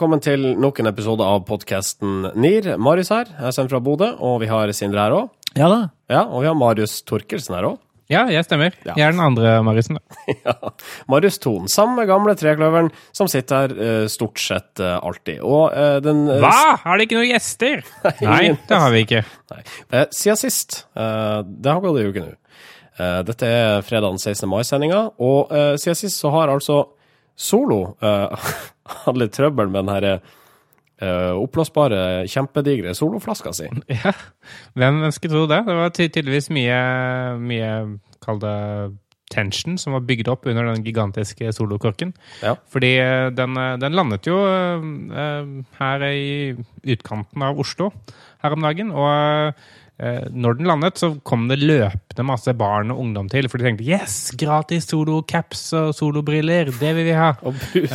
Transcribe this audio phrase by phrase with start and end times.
[0.00, 2.70] Velkommen til nok en episode av podkasten NIR.
[2.80, 5.26] Marius her, jeg sender fra Bodø, og vi har Sindre her òg.
[5.52, 5.80] Ja da.
[6.08, 7.74] Ja, og vi har Marius Torkelsen her òg.
[8.08, 8.72] Ja, jeg stemmer.
[8.86, 8.94] Ja.
[8.96, 9.98] Jeg er den andre Mariusen.
[10.00, 10.24] da.
[10.46, 10.54] ja.
[11.12, 15.44] Marius Thon, samme gamle trekløveren som sitter her eh, stort sett eh, alltid.
[15.44, 16.80] Og eh, den Hva?
[16.80, 17.84] Har det ikke noen gjester?
[18.24, 19.20] Nei, det har vi ikke.
[19.52, 19.62] Nei.
[20.16, 22.34] Siden sist, eh, det har gått en uke nå.
[22.96, 24.48] Eh, dette er fredag 16.
[24.48, 26.86] mai-sendinga, og siden sist så har altså
[27.40, 27.82] Solo
[29.04, 32.00] hatt litt trøbbel med den her eh, oppblåsbare,
[32.30, 33.68] kjempedigre soloflaska si.
[34.02, 34.14] Ja,
[34.78, 35.62] Hvem skulle tro det?
[35.68, 36.80] Det var tydeligvis mye,
[37.40, 37.70] mye
[38.20, 38.56] kall det
[39.30, 42.12] tension som var bygd opp under den gigantiske solokorken.
[42.42, 42.56] Ja.
[42.70, 47.92] Fordi eh, den, eh, den landet jo eh, her i utkanten av Oslo
[48.42, 48.90] her om dagen.
[48.94, 49.54] Og
[50.00, 53.50] når den landet, så kom det løpende masse barn og ungdom til.
[53.52, 57.34] For de tenkte yes, gratis solocaps og solobriller, det vil vi ha.
[57.44, 57.92] Og brus.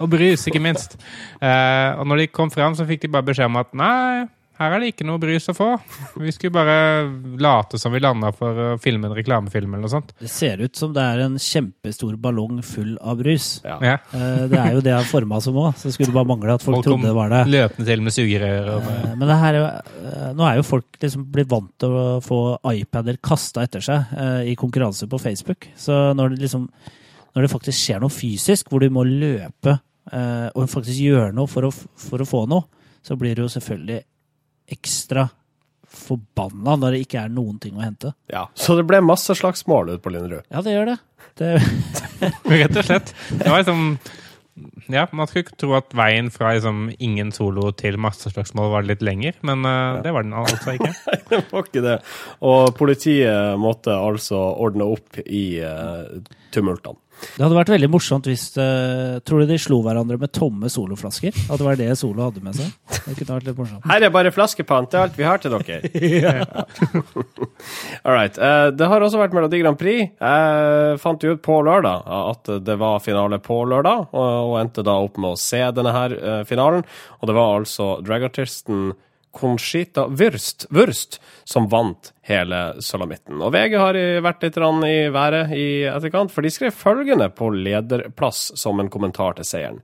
[0.00, 0.98] Og brus, ikke minst.
[1.40, 4.26] Eh, og når de kom fram, så fikk de bare beskjed om at nei,
[4.60, 5.66] her er det ikke noe brus å få.
[6.20, 6.74] Vi skulle bare
[7.40, 10.10] late som vi landa for å filme en reklamefilm eller noe sånt.
[10.20, 13.46] Det ser ut som det er en kjempestor ballong full av brus.
[13.64, 13.78] Ja.
[13.80, 13.94] Ja.
[14.12, 16.60] Eh, Det er jo det har forma som òg, så det skulle bare mangle at
[16.66, 17.40] folk, Folk trodde det var det.
[17.54, 21.00] løpende til med sugerør og Eh, Men det her er eh, nå er jo folk
[21.00, 22.42] liksom blitt vant til å få
[22.76, 25.70] iPader kasta etter seg eh, i konkurranse på Facebook.
[25.74, 26.68] Så når det liksom
[27.30, 29.78] når det faktisk skjer noe fysisk, hvor du må løpe
[30.10, 32.66] og faktisk gjør noe for å, for å få noe,
[33.06, 34.00] så blir du jo selvfølgelig
[34.74, 35.28] ekstra
[35.90, 38.14] forbanna når det ikke er noen ting å hente.
[38.30, 38.46] Ja.
[38.54, 40.46] Så det ble masse slagsmål ute på Linderud.
[40.48, 40.98] Ja, det gjør det.
[41.40, 41.52] det
[42.62, 43.14] Rett og slett.
[43.30, 43.86] Det var liksom
[44.90, 49.02] Ja, man skulle ikke tro at veien fra liksom ingen solo til masseslagsmål var litt
[49.06, 50.92] lenger, men eh, det var den altså ikke.
[51.30, 51.98] Det var ikke det.
[52.42, 56.18] Og politiet måtte altså ordne opp i uh,
[56.50, 56.98] tumultene.
[57.20, 61.36] Det hadde vært veldig morsomt hvis uh, Tror du de slo hverandre med tomme soloflasker?
[61.48, 62.70] At det var det Solo hadde med seg?
[63.06, 63.86] Det kunne vært litt morsomt.
[63.90, 66.44] Her er bare flaskepant, det er alt vi har til dere.
[68.06, 68.38] All right.
[68.38, 70.12] Uh, det har også vært Melodi Grand Prix.
[70.16, 74.84] Jeg fant jo ut på lørdag at det var finale på lørdag, og, og endte
[74.86, 76.84] da opp med å se denne her eh, finalen.
[77.20, 78.92] Og det var altså dragartisten
[79.32, 83.38] Conchita Wurst, Wurst som vant hele Salamitten.
[83.42, 88.50] Og VG har vært litt i været i etterkant, for de skrev følgende på lederplass
[88.58, 89.80] som en kommentar til seieren.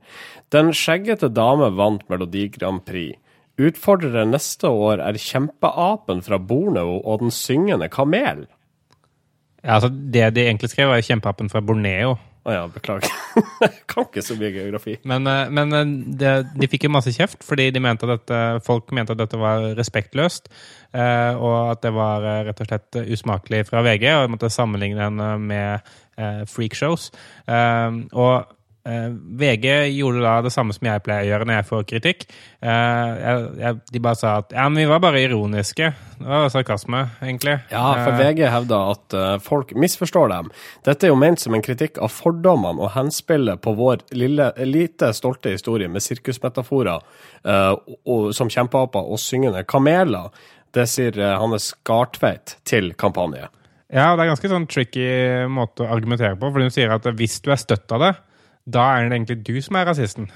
[0.51, 3.17] Den skjeggete dame vant Melodi Grand Prix.
[3.57, 8.45] Utfordrere neste år er kjempeapen fra Borneo og den syngende kamel.
[9.63, 12.17] Ja, altså Det de egentlig skrev, var kjempeapen fra Borneo.
[12.47, 13.11] Å ja, beklager.
[13.91, 14.93] Kan ikke så mye geografi.
[15.09, 15.89] Men, eh, men eh,
[16.21, 19.65] det, de fikk jo masse kjeft, fordi de mente dette, folk mente at dette var
[19.75, 20.47] respektløst.
[20.95, 25.47] eh, og at det var rett og slett usmakelig fra VG, og måtte sammenligne den
[25.49, 25.95] med
[26.49, 27.11] freakshows.
[27.45, 28.56] Og
[29.39, 29.65] VG
[29.97, 32.27] gjorde da det samme som jeg pleier å gjøre når jeg får kritikk.
[32.59, 35.91] Eh, jeg, jeg, de bare sa at ja, men vi var bare ironiske.
[36.17, 37.57] Det var sarkasme, egentlig.
[37.71, 40.51] Ja, for Eh, VG hevder at eh, folk misforstår dem.
[40.87, 45.11] Dette er jo ment som en kritikk av fordommene og henspillet på vår lille, lite
[45.15, 47.03] stolte historie med sirkusmetaforer
[47.43, 47.73] eh,
[48.05, 50.31] og, som kjempeaper og syngende kameler.
[50.75, 53.47] Det sier eh, Hannes Gartveit til kampanje.
[53.87, 55.05] Ja, det er ganske sånn tricky
[55.47, 58.15] måte å argumentere på, for hun sier at hvis du er støtt av det,
[58.67, 60.27] da er det egentlig du som er rasisten.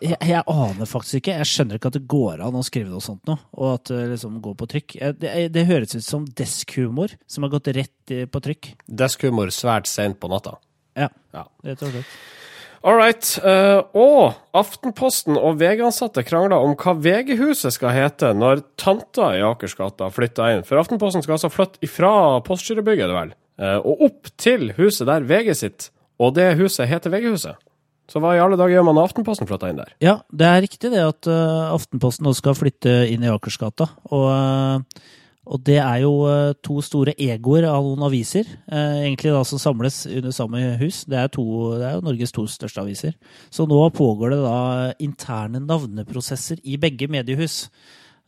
[0.00, 1.34] Jeg, jeg aner faktisk ikke.
[1.42, 4.06] Jeg skjønner ikke at det går an å skrive noe sånt noe, og at det
[4.14, 4.96] liksom går på trykk.
[5.20, 8.72] Det, det høres ut som deskhumor som har gått rett på trykk.
[8.88, 10.56] Deskhumor svært seint på natta.
[10.98, 11.44] Ja, Ja.
[11.66, 12.06] det tror jeg.
[12.86, 13.26] All right.
[13.42, 20.06] Uh, og Aftenposten og VG-ansatte krangler om hva VG-huset skal hete når tanta i Akersgata
[20.14, 20.64] flytter inn.
[20.66, 25.10] For Aftenposten skal altså flytte ifra Postgirobygget, er det vel, uh, og opp til huset
[25.10, 25.90] der VG sitter.
[26.18, 27.60] Og det huset heter VG-huset.
[28.08, 29.92] Så hva i alle dager gjør man når Aftenposten flytta inn der?
[30.00, 33.90] Ja, det er riktig det at uh, Aftenposten nå skal flytte inn i Akersgata.
[34.08, 35.04] Og, uh,
[35.48, 40.00] og det er jo uh, to store egoer av noen aviser, egentlig da som samles
[40.08, 41.02] under samme hus.
[41.08, 41.44] Det er, to,
[41.76, 43.14] det er jo Norges to største aviser.
[43.52, 44.58] Så nå pågår det da
[45.04, 47.66] interne navneprosesser i begge mediehus.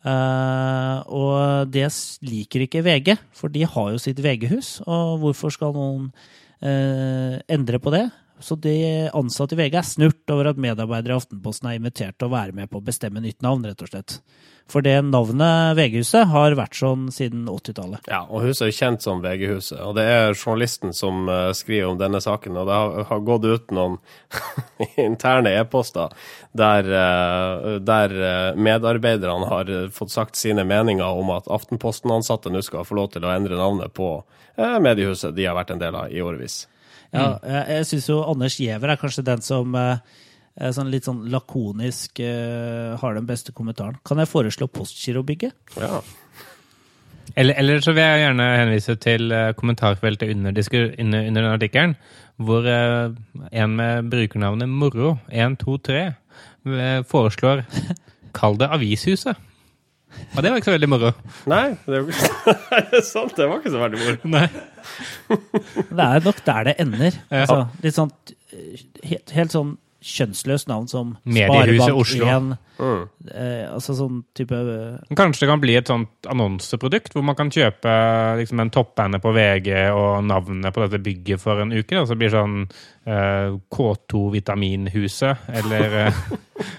[0.01, 1.89] Eh, og det
[2.25, 4.81] liker ikke VG, for de har jo sitt VG-hus.
[4.87, 6.09] Og hvorfor skal noen
[6.61, 8.05] endre på det?
[8.41, 8.75] Så de
[9.17, 12.57] ansatte i VG er snurt over at medarbeidere i Aftenposten er invitert til å være
[12.57, 14.21] med på å bestemme nytt navn, rett og slett.
[14.71, 18.07] For det navnet VG-huset har vært sånn siden 80-tallet.
[18.11, 19.81] Ja, og huset er jo kjent som VG-huset.
[19.83, 22.59] Og det er journalisten som eh, skriver om denne saken.
[22.61, 22.79] Og det
[23.11, 23.99] har, gått ut noen
[25.09, 26.15] interne e-poster
[26.57, 32.87] der, eh, der eh, medarbeiderne har fått sagt sine meninger om at Aftenposten-ansatte nå skal
[32.87, 34.21] få lov til å endre navnet på
[34.55, 36.63] eh, mediehuset de har vært en del av i årevis.
[37.11, 39.99] Ja, jeg, jeg syns jo Anders Giæver er kanskje den som eh,
[40.77, 43.99] sånn litt sånn lakonisk eh, har den beste kommentaren.
[44.07, 45.57] Kan jeg foreslå Postgirobygget?
[45.81, 46.01] Ja.
[47.39, 51.97] Eller, eller så vil jeg gjerne henvise til eh, kommentarfeltet under, under, under den artikkelen,
[52.41, 57.67] hvor en med brukernavnet Moro123 eh, foreslår
[58.39, 59.39] Kall det Avishuset.
[60.37, 61.13] Og det var ikke så veldig moro.
[61.51, 62.57] Nei, det er ikke
[62.95, 63.37] det sant.
[63.37, 64.33] Det var ikke så veldig moro.
[64.37, 64.47] Nei.
[65.91, 67.21] Det er nok der det ender.
[67.31, 67.45] Ja.
[67.45, 68.13] Altså, litt sånn
[68.51, 72.25] eh, helt, helt sånn kjønnsløst navn som Mediehuset Oslo.
[72.25, 72.55] 1.
[72.81, 73.03] Mm.
[73.29, 77.53] Eh, altså sånn type eh, Kanskje det kan bli et sånt annonseprodukt hvor man kan
[77.53, 77.93] kjøpe
[78.41, 82.01] liksom, en toppbanner på VG og navnet på dette bygget for en uke.
[82.01, 86.23] Og så blir det sånn eh, K2 Vitaminhuset eller eh,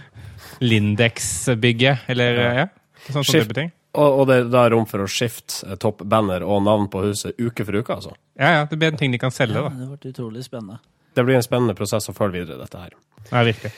[0.71, 2.51] Lindex-bygget eller ja.
[2.63, 2.69] ja.
[3.07, 3.49] Sånn Skift.
[3.49, 3.71] type ting.
[3.91, 7.03] Og, og det er da rom for å skifte eh, topp banner og navn på
[7.09, 8.13] huset uke for uke, altså.
[8.39, 9.71] Ja, ja, det blir en ting de kan selge, ja.
[9.75, 10.79] Det ble utrolig spennende.
[11.11, 12.95] Det blir en spennende prosess å følge videre, dette her.
[13.31, 13.73] Ja, virkelig.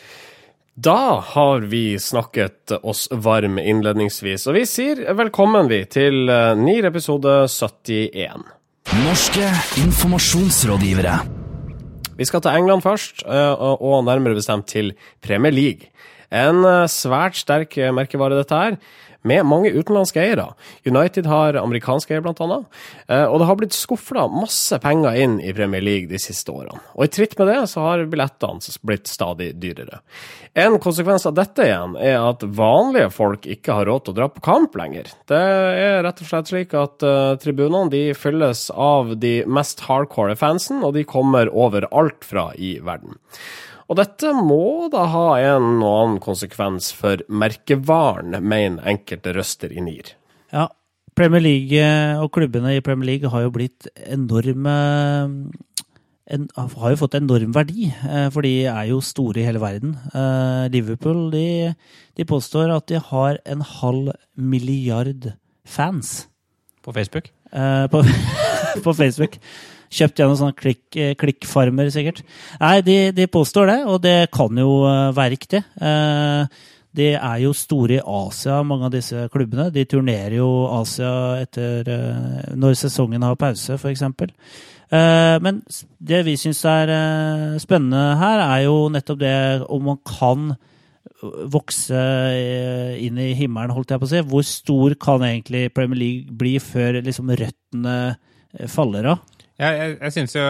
[0.74, 6.90] Da har vi snakket oss varm innledningsvis, og vi sier velkommen vi til ny NIR
[6.90, 8.46] episode 71.
[9.04, 9.50] Norske
[9.84, 11.14] informasjonsrådgivere.
[12.18, 15.90] Vi skal til England først, eh, og nærmere bestemt til Premier League.
[16.34, 18.78] En eh, svært sterk eh, merkevare, dette her,
[19.24, 20.50] med mange utenlandske eiere.
[20.86, 22.66] United har amerikanske eiere, annet.
[23.08, 26.80] Eh, Og det har blitt skufla masse penger inn i Premier League de siste årene.
[26.96, 30.02] Og i tritt med det så har billettene blitt stadig dyrere.
[30.54, 34.30] En konsekvens av dette igjen er at vanlige folk ikke har råd til å dra
[34.30, 35.10] på kamp lenger.
[35.30, 40.36] Det er rett og slett slik at uh, tribunene de fylles av de mest hardcore
[40.38, 43.18] fansen, og de kommer overalt fra i verden.
[43.90, 49.84] Og dette må da ha en og annen konsekvens for merkevaren, mener enkelte røster i
[49.84, 50.14] NIR.
[50.54, 50.70] Ja,
[51.18, 54.74] Premier League eh, og klubbene i Premier League har jo blitt enorme
[56.32, 59.96] en, har jo fått enorm verdi, eh, for de er jo store i hele verden.
[60.16, 61.74] Eh, Liverpool de,
[62.18, 65.34] de påstår at de har en halv milliard
[65.66, 66.28] fans
[66.84, 67.30] På Facebook.
[67.52, 68.04] eh, på,
[68.86, 69.38] på Facebook.
[69.94, 72.24] Kjøpt gjennom sånne klikk, eh, klikkfarmer, sikkert.
[72.62, 75.62] Nei, de, de påstår det, og det kan jo eh, være riktig.
[75.82, 76.62] Eh,
[76.94, 79.72] De er jo store i Asia, mange av disse klubbene.
[79.74, 81.88] De turnerer jo Asia etter
[82.54, 84.04] når sesongen har pause, f.eks.
[85.42, 85.64] Men
[85.98, 86.92] det vi syns er
[87.58, 89.34] spennende her, er jo nettopp det
[89.74, 90.54] om man kan
[91.50, 92.06] vokse
[93.02, 94.22] inn i himmelen, holdt jeg på å si.
[94.30, 97.98] Hvor stor kan egentlig Premier League bli før liksom røttene
[98.70, 99.26] faller av?
[99.62, 100.46] Ja, jeg, jeg syns jo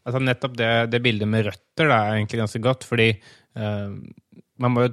[0.00, 3.12] altså nettopp det, det bildet med røtter da, er egentlig ganske godt, fordi
[3.58, 3.92] uh,
[4.60, 4.92] man må jo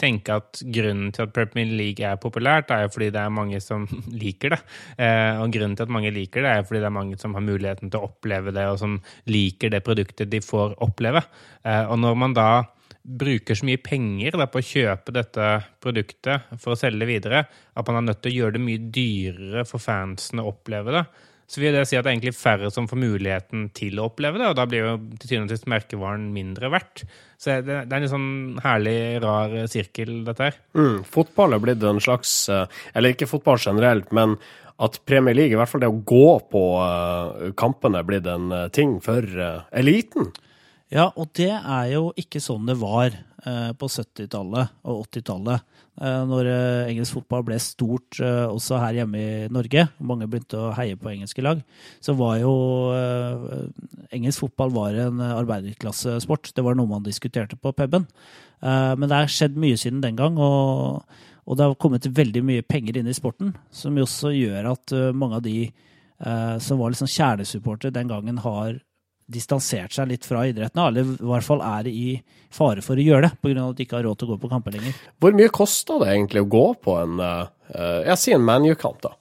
[0.00, 3.60] tenke at grunnen til at Premier League er populært, er jo fordi det er mange
[3.62, 3.86] som
[4.24, 4.60] liker det.
[4.98, 7.44] Eh, og grunnen til at mange liker det, er fordi det er mange som har
[7.44, 8.98] muligheten til å oppleve det, og som
[9.30, 11.22] liker det produktet de får oppleve.
[11.62, 12.48] Eh, og når man da
[13.04, 15.48] bruker så mye penger da, på å kjøpe dette
[15.84, 17.44] produktet for å selge det videre,
[17.76, 21.04] at man er nødt til å gjøre det mye dyrere for fansen å oppleve det,
[21.54, 24.40] så vil det si at det er egentlig færre som får muligheten til å oppleve
[24.40, 27.04] det, og da blir jo til syvende og sist merkevaren mindre verdt.
[27.38, 28.32] Så det, det er en sånn
[28.64, 30.58] herlig, rar sirkel, dette her.
[30.74, 32.64] Mm, fotball er blitt en slags eh,
[32.96, 34.34] Eller ikke fotball generelt, men
[34.82, 38.50] at Premier League, i hvert fall det å gå på eh, kampene, er blitt en
[38.50, 40.32] eh, ting for eh, eliten.
[40.94, 45.74] Ja, og det er jo ikke sånn det var eh, på 70-tallet og 80-tallet.
[46.02, 50.58] Eh, når eh, engelsk fotball ble stort eh, også her hjemme i Norge, mange begynte
[50.58, 51.60] å heie på engelske lag,
[52.02, 52.54] så var jo
[52.96, 53.68] eh,
[54.14, 56.52] Engelsk fotball var en arbeiderklassesport.
[56.54, 58.06] Det var noe man diskuterte på puben.
[58.64, 61.04] Eh, men det har skjedd mye siden den gang, og,
[61.44, 64.94] og det har kommet veldig mye penger inn i sporten, som jo også gjør at
[64.96, 68.80] eh, mange av de eh, som var liksom kjernesupportere den gangen, har
[69.30, 72.08] distansert seg litt fra idretten, eller i hvert fall er i
[72.54, 73.66] fare for å gjøre det, pga.
[73.70, 74.96] at de ikke har råd til å gå på kamper lenger.
[75.22, 79.00] Hvor mye koster det egentlig å gå på en eh, eh, Jeg sier en ManU-kamp,
[79.04, 79.14] da.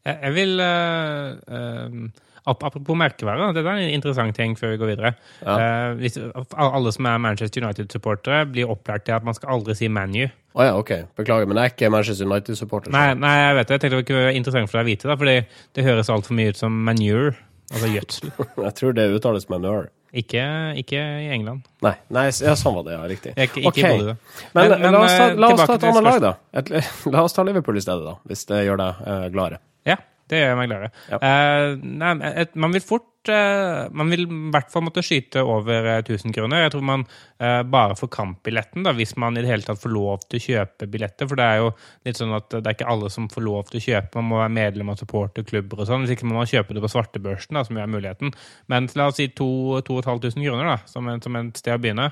[0.00, 4.88] Jeg, jeg vil uh, eh, Apropos merkevare, det er en interessant ting før vi går
[4.94, 5.10] videre.
[5.44, 5.56] Ja.
[5.56, 6.16] Uh, hvis,
[6.56, 10.24] alle som er Manchester United-supportere, blir opplært til at man skal aldri si ManU.
[10.56, 10.94] Å ja, OK.
[11.20, 12.94] Beklager, men jeg er ikke Manchester United-supporter.
[12.96, 13.76] Nei, nei, jeg vet det.
[13.76, 15.36] Jeg tenkte det var ikke interessant for deg å vite, da, fordi
[15.76, 17.36] det høres altfor mye ut som manure.
[17.70, 18.32] Altså gjødsel.
[18.66, 19.88] Jeg tror det uttales manure.
[20.10, 20.42] Ikke,
[20.80, 21.62] ikke i England.
[21.86, 23.02] Nei, nei, ja, sånn var det, ja.
[23.06, 23.34] Riktig.
[23.36, 23.82] Ikke ikke okay.
[23.94, 24.14] i Bodø.
[24.56, 26.32] Men, Men- men, la, oss ta, eh, la oss ta et annet lag, da.
[26.58, 26.72] Et,
[27.14, 28.16] la oss ta Liverpool i stedet, da.
[28.26, 29.60] Hvis det gjør deg uh, gladere.
[29.86, 29.96] Ja,
[30.32, 30.90] det gjør meg gladere.
[31.12, 31.20] Ja.
[31.22, 32.12] Uh, nei,
[32.42, 36.32] et, man vil fort eh, Man vil i hvert fall måtte skyte over eh, 1000
[36.36, 36.62] kroner.
[36.64, 37.04] Jeg tror man
[37.42, 40.44] eh, bare får kampbilletten, da, hvis man i det hele tatt får lov til å
[40.46, 41.28] kjøpe billetter.
[41.28, 41.74] For det er jo
[42.08, 44.16] litt sånn at det er ikke alle som får lov til å kjøpe.
[44.22, 46.06] Man må være medlem av supporterklubber og sånn.
[46.06, 48.34] Hvis ikke må man kjøpe det på svartebørsen, da, som er muligheten.
[48.72, 52.10] Men la oss si 2500 kroner, da, som, en, som et sted å begynne.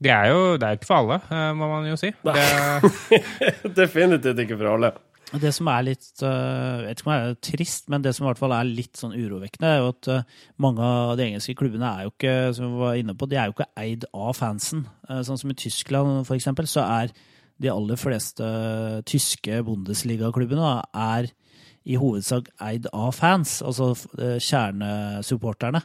[0.00, 2.08] Det er jo det er ikke for alle, eh, må man jo si.
[2.24, 2.44] Det,
[3.82, 4.94] Definitivt ikke for alle.
[5.30, 8.24] Det som er litt øh, Jeg vet ikke om det er trist, men det som
[8.24, 11.54] i hvert fall er litt sånn urovekkende, er jo at øh, mange av de engelske
[11.58, 14.32] klubbene er jo ikke som vi var inne på, de er jo ikke eid av
[14.38, 14.86] fansen.
[15.08, 17.14] Eh, Sånn som i Tyskland for eksempel, så er
[17.60, 18.46] de aller fleste
[19.06, 21.28] tyske bondesligaklubbene er
[21.84, 25.82] i hovedsak eid av fans, altså kjernesupporterne.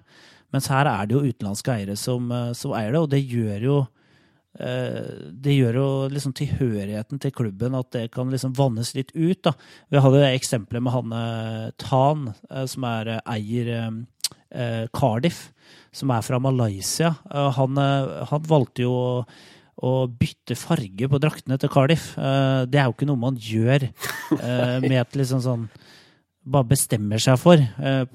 [0.56, 3.78] Mens her er det jo utenlandske eiere som, som eier det, og det gjør jo
[3.84, 4.05] Eh,
[4.56, 9.42] det gjør jo liksom tilhørigheten til klubben at det kan liksom vannes litt ut.
[9.44, 9.52] da.
[9.92, 13.90] Vi hadde eksempler med han eh, Tan, eh, som er eh, eier eh,
[14.56, 15.50] eh, Cardiff,
[15.92, 17.16] som er fra Malaysia.
[17.32, 18.96] Eh, Han, eh, han valgte jo
[19.76, 22.14] å, bytte farge på draktene til Cardiff.
[22.18, 25.68] Eh, Det er jo ikke noe man gjør eh, med et liksom sånn
[26.46, 28.06] bare bestemmer seg for, eh,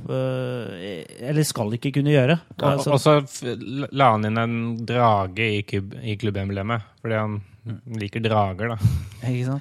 [1.30, 2.38] eller skal ikke kunne gjøre.
[2.62, 3.56] Altså, og så
[3.90, 7.40] la han inn en drage i, kub, i klubbemblemet, fordi han
[8.00, 8.78] liker drager, da.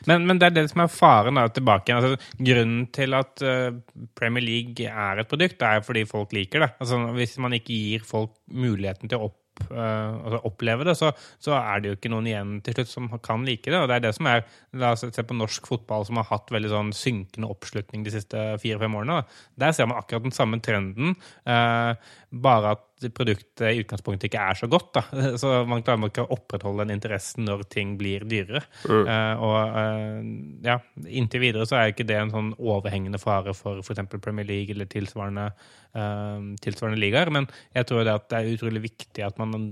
[0.08, 2.06] Men, men det er det som er faren da, tilbake igjen.
[2.06, 3.74] Altså, grunnen til at eh,
[4.18, 6.72] Premier League er et produkt, det er fordi folk liker det.
[6.80, 11.12] Altså, hvis man ikke gir folk muligheten til å opp, eh, altså oppleve det, så,
[11.44, 13.80] så er det jo ikke noen igjen til slutt som kan like det.
[13.80, 14.46] Og det er det som er
[14.80, 18.44] La oss se på norsk fotball, som har hatt veldig sånn synkende oppslutning de siste
[18.62, 19.24] fire-fem årene.
[19.58, 21.16] Der ser man akkurat den samme trenden,
[21.50, 21.96] eh,
[22.30, 24.92] bare at produktet i utgangspunktet ikke er så godt.
[24.98, 25.04] Da.
[25.42, 28.62] Så man klarer ikke å opprettholde den interessen når ting blir dyrere.
[28.86, 30.20] Eh, og uh,
[30.66, 34.06] ja, inntil videre så er ikke det en sånn overhengende fare for f.eks.
[34.20, 35.50] Premier League eller tilsvarende,
[35.98, 37.34] uh, tilsvarende ligaer.
[37.34, 39.72] Men jeg tror det, det er utrolig viktig at man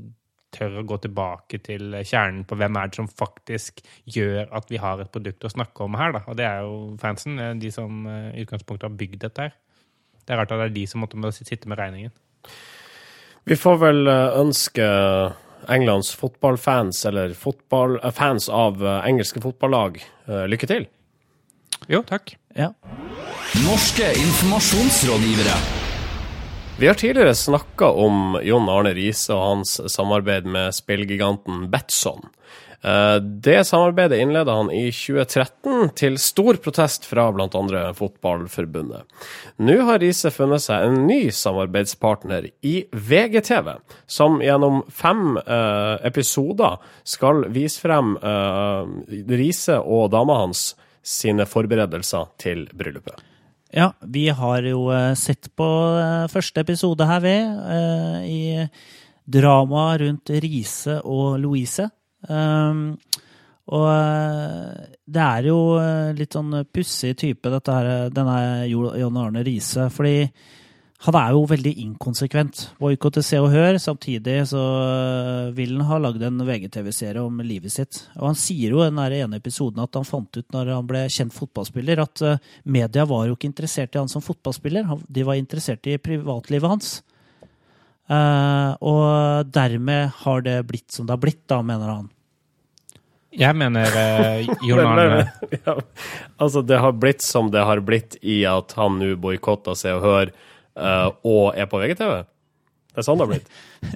[0.57, 3.83] tør å gå tilbake til kjernen på hvem er det som faktisk
[4.15, 6.15] gjør at vi har et produkt å snakke om her.
[6.15, 6.23] Da.
[6.31, 9.57] Og det er jo fansen, de som i utgangspunktet har bygd dette her.
[10.23, 12.15] Det er rart at det er de som måtte sitte med regningen.
[13.47, 14.85] Vi får vel eh, ønske
[15.71, 20.87] Englands fotballfans, eller fotball, eh, fans av eh, engelske fotballag, lykke til.
[21.87, 22.33] Jo, takk.
[22.57, 22.73] Ja.
[23.63, 25.55] Norske informasjonsrådgivere.
[26.79, 32.27] Vi har tidligere snakka om Jon Arne Riise og hans samarbeid med spillgiganten Betson.
[32.83, 37.93] Eh, Det samarbeidet innleda han i 2013, til stor protest fra bl.a.
[37.97, 39.05] Fotballforbundet.
[39.57, 43.71] Nå har Riise funnet seg en ny samarbeidspartner i VGTV,
[44.07, 48.93] som gjennom fem eh, episoder skal vise frem eh,
[49.33, 50.69] Riise og dama hans
[51.07, 53.23] sine forberedelser til bryllupet.
[53.73, 55.65] Ja, vi har jo eh, sett på
[55.99, 58.41] eh, første episode her ved, eh, i
[59.27, 61.89] dramaet rundt Riise og Louise.
[62.25, 62.97] Um,
[63.67, 68.37] og eh, det er jo eh, litt sånn pussig type, dette her, eh, denne
[68.71, 69.89] Jo- John Arne Riise.
[69.91, 70.29] Fordi
[71.03, 72.61] han er jo veldig inkonsekvent.
[72.79, 73.75] Boikotte Se og Hør.
[73.77, 74.61] Samtidig så
[75.53, 77.99] vil han ha lagd en VGTV-serie om livet sitt.
[78.15, 81.03] Og han sier jo i den ene episoden at han fant ut når han ble
[81.11, 82.23] kjent fotballspiller, at
[82.65, 84.87] media var jo ikke interessert i han som fotballspiller.
[85.11, 86.95] De var interessert i privatlivet hans.
[88.07, 92.05] Eh, og dermed har det blitt som det har blitt, da, mener han.
[93.37, 95.75] Jeg mener eh, John Arne ja,
[96.39, 100.05] altså, det har blitt som det har blitt i at han nå boikotter Se og
[100.05, 102.15] Hør uh, og er på VGTV.
[102.93, 103.51] Det er sånn det har blitt.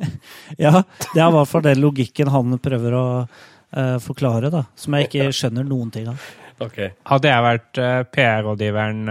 [0.62, 4.66] Ja, det er i hvert fall den logikken han prøver å uh, forklare, da.
[4.78, 6.28] Som jeg ikke skjønner noen ting av.
[6.62, 6.92] Okay.
[7.10, 9.02] Hadde jeg vært uh, PR-rådgiveren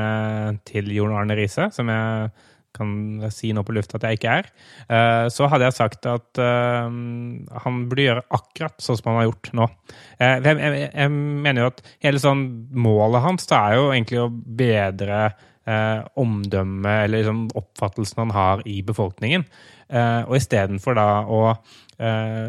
[0.69, 2.31] til Jon Arne Riise, som jeg
[2.77, 4.49] kan si nå på lufta at jeg ikke er,
[4.89, 6.89] eh, så hadde jeg sagt at eh,
[7.65, 9.69] han burde gjøre akkurat sånn som han har gjort nå.
[10.21, 15.31] Eh, Jeg, mener jo at hele sånn målet hans det er jo egentlig å bedre
[16.19, 19.45] omdømmet eller liksom oppfattelsen han har i befolkningen.
[20.27, 21.53] Og istedenfor da å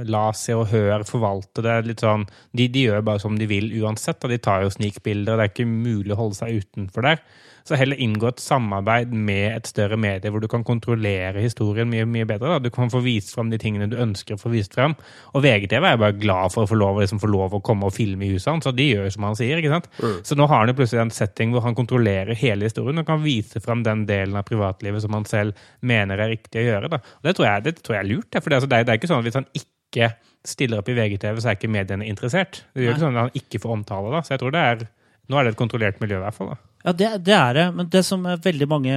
[0.10, 2.24] la Se og Hør forvalte det litt sånn
[2.56, 5.46] de, de gjør bare som de vil uansett, og de tar jo snikbilder, og det
[5.46, 7.22] er ikke mulig å holde seg utenfor der.
[7.68, 12.08] Så heller inngå et samarbeid med et større medie hvor du kan kontrollere historien mye
[12.10, 12.56] mye bedre.
[12.56, 12.60] Da.
[12.64, 14.96] Du kan få vist fram de tingene du ønsker å få vist fram.
[15.36, 17.96] Og VGTV er bare glad for å få lov, liksom, få lov å komme og
[17.96, 19.62] filme i huset hans, så de gjør jo som han sier.
[19.62, 19.90] ikke sant?
[20.28, 23.22] Så nå har han jo plutselig en setting hvor han kontrollerer hele historien og kan
[23.24, 26.92] vise fram den delen av privatlivet som han selv mener er riktig å gjøre.
[26.96, 27.02] Da.
[27.22, 28.32] Og det tror jeg, det tror jeg er lurt.
[28.38, 30.12] For det, altså, det, er, det er ikke sånn at hvis han ikke
[30.48, 32.64] stiller opp i VGTV, så er ikke mediene interessert.
[32.74, 34.14] Det gjør ikke sånn at han ikke får omtale.
[34.16, 34.24] da.
[34.26, 34.84] Så jeg tror det er
[35.32, 36.54] nå er det et kontrollert miljø, i hvert fall.
[36.54, 36.71] da.
[36.82, 37.66] Ja, det, det er det.
[37.78, 38.96] Men det som veldig mange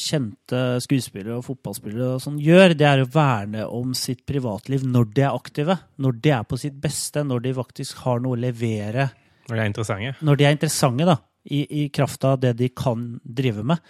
[0.00, 5.10] kjente skuespillere og fotballspillere og sånn gjør, det er å verne om sitt privatliv når
[5.16, 5.78] de er aktive.
[6.02, 9.08] Når de er på sitt beste, når de faktisk har noe å levere.
[9.48, 10.16] Når de er interessante.
[10.20, 11.18] Når de er interessante, da.
[11.42, 13.80] I, i kraft av det de kan drive med.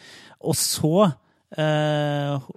[0.49, 1.11] Og så
[1.59, 2.49] eh,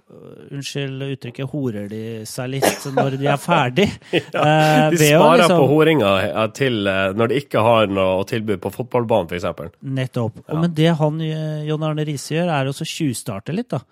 [0.54, 3.88] unnskyld uttrykket, horer de seg litt når de er ferdig.
[4.16, 8.24] Ja, Eh, de å sparer liksom- på horinga eh, til når de ikke har noe
[8.28, 9.76] tilbud på fotballbanen, f.eks.
[9.82, 10.42] Nettopp.
[10.46, 11.20] Og, men det han,
[11.66, 13.82] John Arne Riise gjør, er også å tjuvstarte litt, da.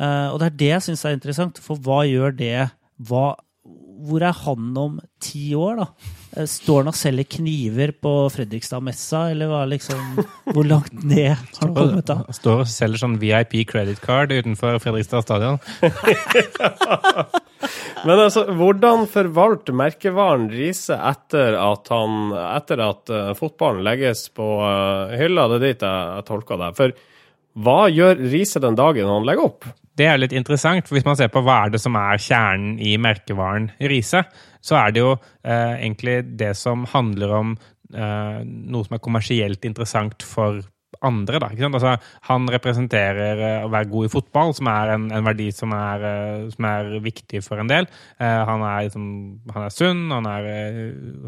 [0.00, 2.70] Uh, og det er det jeg syns er interessant, for hva gjør det
[3.08, 3.34] hva,
[4.02, 5.86] Hvor er han om ti år, da?
[6.36, 10.00] Eh, Står han og selger kniver på Fredrikstad-messa, eller hva liksom
[10.52, 12.18] Hvor langt ned har han kommet, da?
[12.34, 15.60] Står og selger sånn VIP credit card utenfor Fredrikstad stadion.
[18.06, 24.48] Men altså, hvordan forvalter merkevaren Riise etter at, han, etter at eh, fotballen legges på
[24.66, 25.46] eh, hylla?
[25.52, 26.72] Det er dit jeg, jeg tolker det.
[26.80, 26.96] For
[27.52, 29.68] hva gjør Riise den dagen han legger opp?
[29.92, 32.78] Det er litt interessant, for hvis man ser på hva er det som er kjernen
[32.80, 34.24] i merkevaren Riise,
[34.64, 37.56] så er det jo eh, egentlig det som handler om
[37.92, 40.62] eh, noe som er kommersielt interessant for
[41.02, 41.40] andre.
[41.42, 41.50] Da?
[41.68, 41.94] Altså,
[42.28, 46.06] han representerer eh, å være god i fotball, som er en, en verdi som er,
[46.08, 47.88] eh, som er viktig for en del.
[48.18, 49.08] Eh, han, er, liksom,
[49.54, 50.50] han er sunn, han er,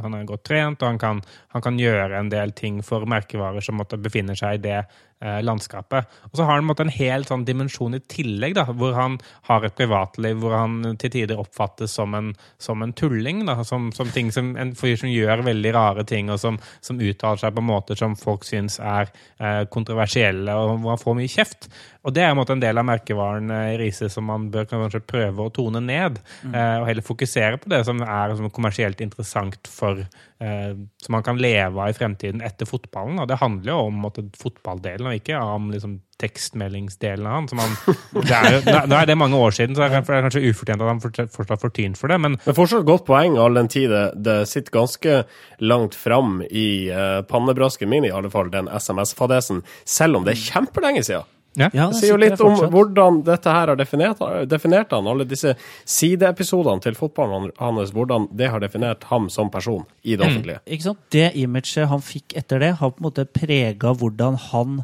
[0.04, 3.64] han er godt trent, og han kan, han kan gjøre en del ting for merkevarer
[3.64, 4.81] som måtte befinner seg i det
[5.25, 6.11] eh, landskapet.
[6.31, 9.64] Og så har han måtte, en helt sånn dimensjon i tillegg, da, hvor han har
[9.64, 13.45] et privatliv hvor han til tider oppfattes som en, som en tulling.
[13.49, 16.61] Da, som, som, som en fyr som gjør veldig rare ting, og som
[17.00, 21.35] uttaler seg på måter som folk syns er eh, kontroversielle, og hvor han får mye
[21.35, 21.71] kjeft.
[22.04, 24.66] Og det er en, måte, en del av merkevaren eh, i Riise som man bør
[24.68, 26.52] kanskje prøve å tone ned, Mm.
[26.82, 31.38] og heller fokusere på det som er som kommersielt interessant for eh, Som man kan
[31.40, 33.18] leve av i fremtiden etter fotballen.
[33.23, 37.49] Og det handler jo om måte, fotballdelen, og ikke om liksom, tekstmeldingsdelen av han.
[37.49, 37.75] Som han
[38.28, 40.90] det er, jo- nå er det mange år siden, så det er kanskje ufortjent at
[40.92, 43.88] han fortsatt fortsatt får tyn for det, men Men fortsatt godt poeng, all den tid
[43.92, 45.18] det, det sitter ganske
[45.64, 50.44] langt fram i uh, pannebrasken min, i alle fall, den SMS-fadesen, selv om det er
[50.44, 51.31] kjempelenge siden.
[51.57, 51.69] Ja.
[51.73, 55.27] Ja, Det det sier jo litt om hvordan dette her har definert, definert han, alle
[55.29, 55.55] disse
[55.88, 60.61] sideepisodene til fotballen hans, hvordan det har definert ham som person i det offentlige.
[60.67, 61.05] Ikke sant?
[61.14, 64.83] Det imaget han fikk etter det, har på en måte prega hvordan han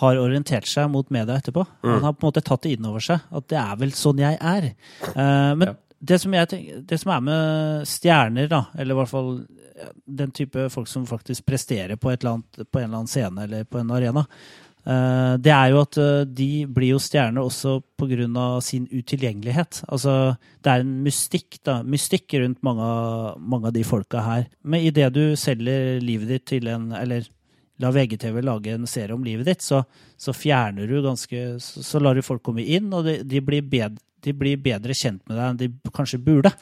[0.00, 1.64] har orientert seg mot media etterpå.
[1.82, 4.20] Han har på en måte tatt det inn over seg, at det er vel sånn
[4.22, 4.68] jeg er.
[5.14, 5.74] Uh, men Ja.
[6.00, 9.32] det, som jeg tenker, det som er med stjerner, da, eller i hvert fall
[10.06, 13.44] den type folk som faktisk presterer på, et eller annet, på en eller annen scene
[13.46, 14.26] eller på en arena,
[14.84, 18.60] det er jo at eh, de blir jo stjerner også pga.
[18.64, 19.82] sin utilgjengelighet.
[19.88, 22.88] Altså, det er en mystikk, da, mystikk rundt mange,
[23.38, 24.48] mange av de folka her.
[24.62, 27.28] Men idet du selger livet ditt til en Eller
[27.80, 29.82] la VGTV lage en serie om livet ditt, så,
[30.16, 33.62] så fjerner du ganske Så, så lar du folk komme inn, og de, de, blir
[33.62, 36.52] bedre, de blir bedre kjent med deg enn de kanskje burde.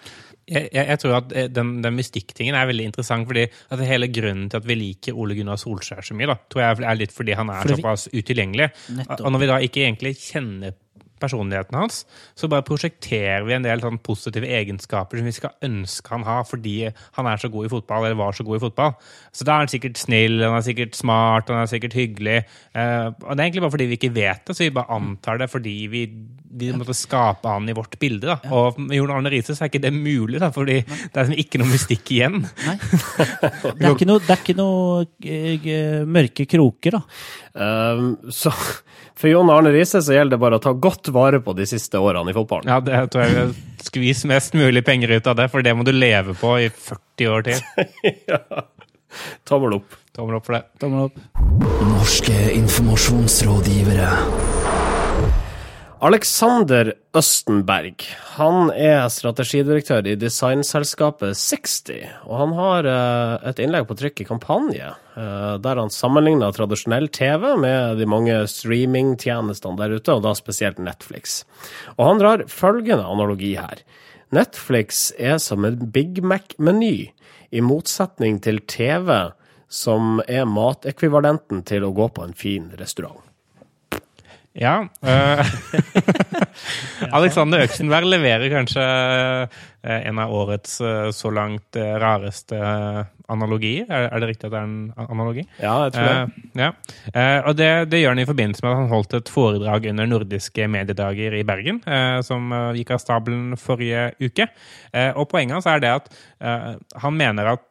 [0.48, 4.10] Jeg, jeg, jeg tror at eh, den, den mystikktingen er veldig interessant, fordi at hele
[4.12, 7.14] grunnen til at vi liker Ole Gunnar Solskjær så mye, da, tror jeg er litt
[7.14, 8.70] fordi han er såpass utilgjengelig.
[8.96, 9.24] Nettopp.
[9.24, 10.76] Og når vi da ikke egentlig kjenner
[11.20, 12.02] personligheten hans,
[12.38, 16.46] så bare prosjekterer vi en del sånn positive egenskaper som vi skal ønske han har
[16.48, 16.76] fordi
[17.18, 18.94] han er så god i fotball, eller var så god i fotball.
[19.34, 22.38] Så da er han sikkert snill, han er sikkert smart, han er sikkert hyggelig.
[22.74, 25.42] Eh, og det er egentlig bare fordi vi ikke vet det, så vi bare antar
[25.42, 26.04] det fordi vi,
[26.50, 28.26] vi måtte skape han i vårt bilde.
[28.26, 28.38] da.
[28.54, 31.58] Og med Jon Arne Riise er ikke det mulig, da, fordi det er liksom ikke
[31.60, 32.46] noe mystikk igjen.
[32.66, 32.76] Nei.
[33.78, 37.02] Det er ikke noe, er ikke noe eh, mørke kroker, da.
[37.58, 38.52] Um, så
[39.18, 41.98] for Jon Arne Riise så gjelder det bare å ta godt vare på de siste
[41.98, 42.70] årene i fotballen.
[42.70, 43.54] Ja, det tror jeg
[43.88, 47.32] Skvis mest mulig penger ut av det, for det må du leve på i 40
[47.32, 47.58] år til.
[49.48, 49.90] Tommel opp.
[50.14, 50.64] Tommel opp for det.
[50.82, 51.16] Tommel opp.
[51.88, 54.08] Norske informasjonsrådgivere.
[55.98, 58.04] Alexander Østenberg
[58.36, 61.80] han er strategidirektør i designselskapet 60.
[62.28, 67.10] Og han har eh, et innlegg på trykk i kampanje, eh, der han sammenligner tradisjonell
[67.10, 71.40] TV med de mange streamingtjenestene der ute, og da spesielt Netflix.
[71.96, 73.82] Og han drar følgende analogi her.
[74.30, 77.10] Netflix er som en Big Mac-meny,
[77.50, 79.32] i motsetning til TV,
[79.66, 83.27] som er matekvivalenten til å gå på en fin restaurant.
[84.58, 84.88] Ja.
[85.06, 85.46] eh,
[87.14, 92.58] Alexander Øksenberg leverer kanskje eh, en av årets eh, så langt rareste
[93.28, 93.86] analogier.
[93.86, 95.44] Er, er det riktig at det er en analogi?
[95.62, 96.48] Ja, jeg tror det.
[96.58, 96.70] Ja.
[97.12, 100.10] Eh, og det, det gjør han i forbindelse med at han holdt et foredrag under
[100.10, 101.80] nordiske mediedager i Bergen,
[102.26, 104.48] som gikk av stabelen forrige uke.
[104.90, 106.10] Eh, og poenget hans er det at
[107.02, 107.64] han mener at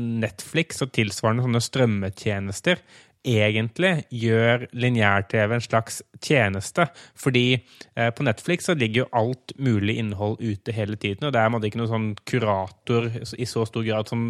[0.00, 2.80] Netflix og tilsvarende sånne strømmetjenester
[3.24, 6.88] egentlig gjør lineær-TV en slags tjeneste.
[7.18, 11.40] Fordi eh, på Netflix så ligger jo alt mulig innhold ute hele tiden, og det
[11.40, 14.28] er man ikke noen sånn kurator i så stor grad som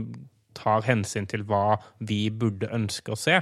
[0.55, 3.41] tar hensyn til hva vi burde ønske å se.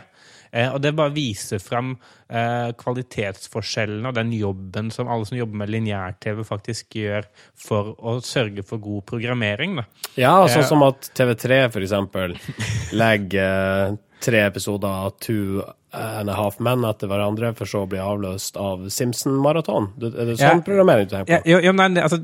[0.53, 1.95] Eh, og det bare viser fram
[2.29, 8.19] eh, kvalitetsforskjellene og den jobben som alle som jobber med lineær-TV, faktisk gjør for å
[8.25, 9.79] sørge for god programmering.
[9.81, 9.87] Da.
[10.21, 12.37] Ja, sånn som at TV3 for eksempel
[13.03, 17.89] legger eh, tre episoder av Two and a Half Men etter hverandre, for så å
[17.91, 19.91] bli avløst av Simpson-maraton.
[20.01, 20.65] Er det sånn Ja.
[20.65, 21.51] programmering du tenker Ja, på?
[21.53, 22.19] jo, jo, nei, altså,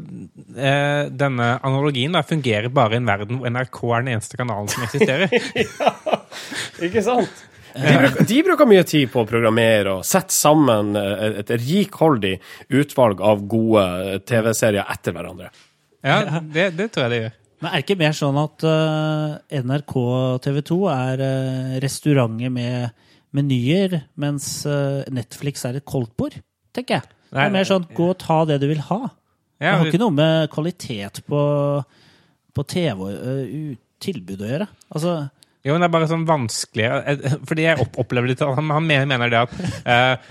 [0.56, 4.68] eh, denne analogien da, fungerer bare i en verden hvor NRK er den eneste kanalen
[4.72, 5.28] som eksisterer.
[5.58, 5.92] ja,
[6.86, 7.44] Ikke sant?
[7.78, 12.38] De bruker, de bruker mye tid på å programmere og sette sammen et, et rikholdig
[12.74, 13.84] utvalg av gode
[14.14, 15.50] eh, TV-serier etter hverandre.
[16.02, 17.36] Ja, det, det tror jeg det gjør.
[17.58, 19.94] Men er det ikke mer sånn at uh, NRK
[20.44, 26.38] TV 2 er uh, restauranter med menyer, mens uh, Netflix er et koldtbord?
[26.76, 27.16] Tenker jeg.
[27.32, 29.00] Det er mer sånn gå og ta det du vil ha.
[29.58, 31.40] Det har ikke noe med kvalitet på,
[32.54, 33.74] på TV uh,
[34.06, 34.70] tilbud å gjøre.
[34.94, 35.18] Altså,
[35.66, 36.86] Jo, men det er bare sånn vanskelig
[37.50, 40.28] Fordi jeg opp opplever litt Han, han mener det at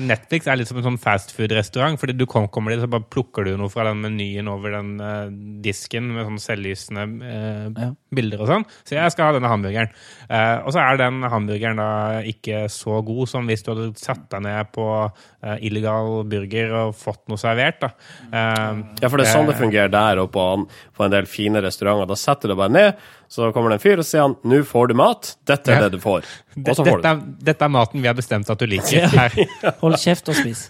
[0.00, 1.98] Netflix er litt som en sånn fastfood-restaurant.
[2.00, 5.28] Fordi du kommer dit, så bare plukker du noe fra den menyen over den eh,
[5.64, 7.90] disken med sånn selvlysende eh, Ja.
[8.14, 8.64] Bilder og sånn.
[8.88, 9.90] Så jeg skal ha denne hamburgeren.
[10.28, 11.88] Eh, og så er den hamburgeren da
[12.28, 16.96] ikke så god som hvis du hadde satt deg ned på eh, illegal burger og
[16.96, 17.80] fått noe servert.
[17.84, 17.92] da.
[18.32, 20.46] Eh, Ja, for det er sånn det eh, fungerer der og på,
[20.96, 22.08] på en del fine restauranter.
[22.08, 24.62] Da setter du deg bare ned, så kommer det en fyr og sier han, nå
[24.64, 25.88] får du mat, dette er Ja.
[25.88, 26.24] det du får.
[26.58, 27.10] Og så får du dette, det.
[27.12, 29.04] er, dette er maten vi har bestemt at du liker.
[29.20, 29.36] her.
[29.82, 30.64] hold kjeft og spis.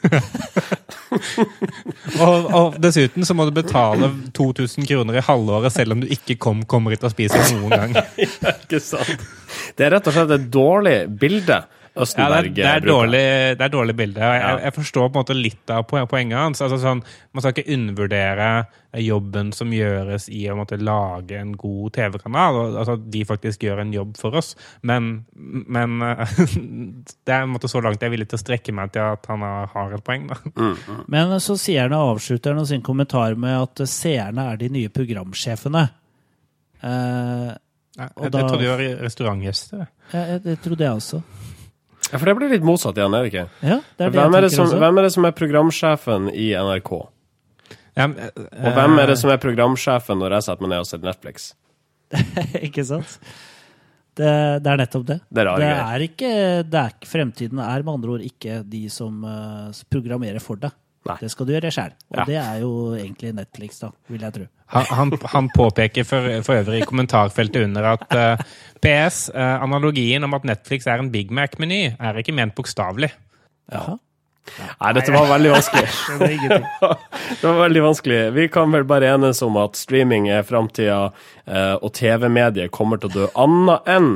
[2.21, 6.37] Og, og dessuten så må du betale 2000 kroner i halvåret selv om du ikke
[6.41, 7.97] kom, kommer hit og spiser noen gang.
[8.65, 9.27] Ikke sant?
[9.79, 11.63] Det er rett og slett et dårlig bilde
[11.99, 13.21] Ja, det, er, det, er dårlig,
[13.59, 14.21] det er dårlig bilde.
[14.23, 14.51] Jeg, Ja.
[14.69, 16.61] jeg forstår på en måte litt av poenget hans.
[16.63, 17.01] Altså sånn,
[17.35, 18.51] man skal ikke undervurdere
[19.03, 22.61] jobben som gjøres i å måtte lage en god TV-kanal.
[22.79, 24.53] Altså, at de faktisk gjør en jobb for oss.
[24.87, 25.99] Men, men
[27.27, 29.27] det er en måte så langt jeg er villig til å strekke meg til at
[29.33, 30.31] han har, har et poeng.
[30.31, 30.39] Da.
[31.11, 34.93] Men så sier han og avslutter han sin kommentar med at seerne er de nye
[34.95, 35.89] programsjefene.
[36.83, 37.57] Eh,
[37.99, 39.79] Jeg, Og jeg, da- trodde de var restaurantgjester.
[39.79, 39.89] jeg.
[40.13, 41.23] jeg, jeg trodde jeg også.
[42.13, 43.47] Ja, for det blir litt motsatt igjen, er det ikke?
[43.67, 46.29] Ja, det er det Hvem er det, jeg som, hvem er det som er programsjefen
[46.33, 46.93] i NRK?
[47.99, 48.31] Ja, men, eh,
[48.63, 51.49] Og hvem er det som er programsjefen når jeg setter meg ned og ser Netflix?
[52.69, 53.19] ikke sant?
[54.19, 54.31] Det,
[54.63, 55.19] det er nettopp det.
[55.31, 56.31] Det er det er ikke,
[56.71, 60.73] det er Fremtiden er med andre ord ikke de som eh, programmerer for deg.
[61.09, 61.17] Nei.
[61.23, 61.93] Det skal du gjøre sjøl.
[62.13, 62.25] Og Ja.
[62.29, 64.49] det er jo egentlig Netflix, da, vil jeg tro.
[64.69, 68.43] Han, han, påpeker for, for øvrig i kommentarfeltet under at uh,
[68.85, 73.11] PS, uh, analogien om at Netflix er en Big Mac-meny, er ikke ment bokstavelig.
[73.73, 73.97] Ja.
[74.81, 75.89] Nei, dette var veldig vanskelig.
[76.21, 76.67] Det ingenting.
[77.41, 78.21] Det var veldig vanskelig.
[78.33, 81.13] Vi kan vel bare enes om at streaming er framtida,
[81.49, 83.31] uh, og TV-mediet kommer til å dø.
[83.37, 84.13] Annet enn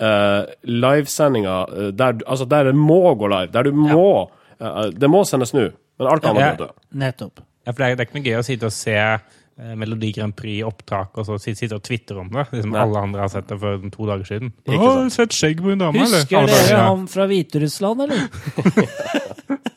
[0.00, 5.10] uh, livesendinger eh, der, altså der det må gå live, der du må eh, Det
[5.10, 6.54] må sendes nå, men alt annet Ja.
[6.64, 6.70] må.
[7.04, 7.44] Nettopp.
[7.66, 10.10] Ja, for det er, det er ikke noe gøy å sitte og se eh, Melodi
[10.16, 12.46] Grand Prix-opptak og så sitte og tvitre om det.
[12.56, 12.80] Liksom Nei.
[12.82, 14.54] alle andre har sett det for to dager siden.
[14.64, 16.24] Ikke Å, du sett skjegg på en dame, eller?
[16.24, 18.24] Husker dere ham han fra Hviterussland, eller?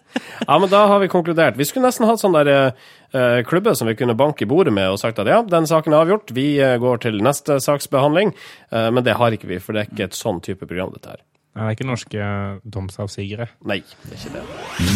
[0.48, 1.56] Ja, men da har vi konkludert.
[1.56, 4.92] Vi skulle nesten hatt sånn der eh, klubbe som vi kunne banke i bordet med
[4.92, 8.34] og sagt at ja, den saken er avgjort, vi eh, går til neste saksbehandling.
[8.74, 11.14] Eh, men det har ikke vi, for det er ikke et sånn type program, dette
[11.16, 11.22] her.
[11.54, 12.20] Nei, det er ikke norske
[12.66, 13.46] domsavsigere.
[13.70, 14.44] Nei, det er ikke det.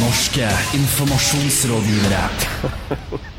[0.02, 0.48] Norske
[0.80, 2.24] informasjonsrådgivere.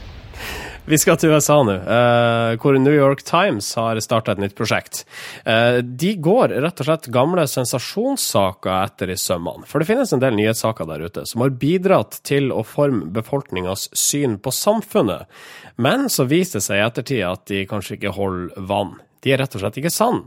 [0.88, 5.02] Vi skal til USA nå, eh, hvor New York Times har starta et nytt prosjekt.
[5.44, 9.68] Eh, de går rett og slett gamle sensasjonssaker etter i sømmene.
[9.68, 13.90] For det finnes en del nyhetssaker der ute som har bidratt til å forme befolkningas
[13.92, 15.28] syn på samfunnet.
[15.76, 18.96] Men så viser det seg i ettertid at de kanskje ikke holder vann.
[19.24, 20.22] De er rett og slett ikke sann.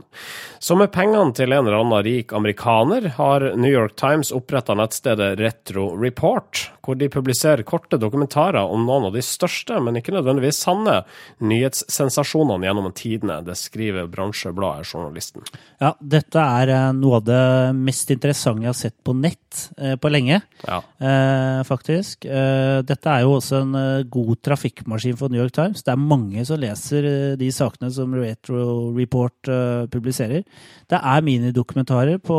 [0.62, 5.34] Så med pengene til en eller annen rik amerikaner har New York Times oppretta nettstedet
[5.40, 10.60] Retro Report, hvor de publiserer korte dokumentarer om noen av de største, men ikke nødvendigvis
[10.64, 11.02] sanne,
[11.40, 13.40] nyhetssensasjonene gjennom tidene.
[13.46, 15.46] Det skriver bransjebladet Journalisten.
[15.82, 17.38] Ja, dette er eh, noe av det
[17.74, 20.76] mest interessante jeg har sett på nett eh, på lenge, Ja.
[21.02, 22.24] eh, faktisk.
[22.24, 25.82] Eh, dette er jo også en god trafikkmaskin for New York Times.
[25.82, 29.50] Det er mange som leser de sakene som Retro Report
[29.90, 30.44] publiserer.
[30.88, 32.38] Det er minidokumentarer på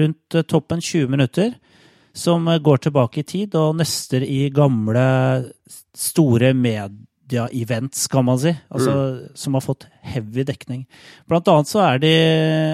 [0.00, 1.52] rundt toppen 20 minutter
[2.16, 5.04] som går tilbake i tid og nøster i gamle,
[5.94, 6.54] store
[7.30, 8.54] media-events, kan man si.
[8.70, 10.86] Altså, Som har fått heavy dekning.
[11.28, 12.16] Blant annet så er det,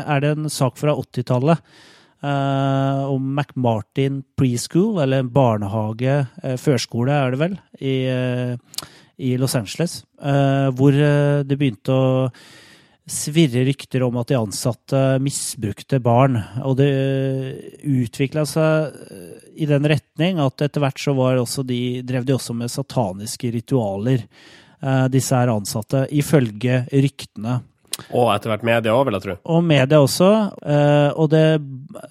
[0.06, 1.58] er det en sak fra 80-tallet
[2.22, 8.56] eh, om McMartin Preschool, eller barnehage, eh, førskole er det vel, i, eh,
[9.18, 10.04] i Los Angeles.
[10.22, 12.30] eh, hvor eh, det begynte å
[13.06, 16.40] svirre rykter om at de ansatte misbrukte barn.
[16.66, 16.88] Og det
[17.86, 18.96] utvikla seg
[19.56, 23.50] i den retning at etter hvert så var også de, drev de også med sataniske
[23.54, 24.24] ritualer,
[24.82, 27.60] eh, disse her ansatte, ifølge ryktene.
[28.12, 29.36] Og etter hvert media òg, vil jeg tro.
[29.54, 30.26] Og media også.
[30.66, 31.46] eh, Og det,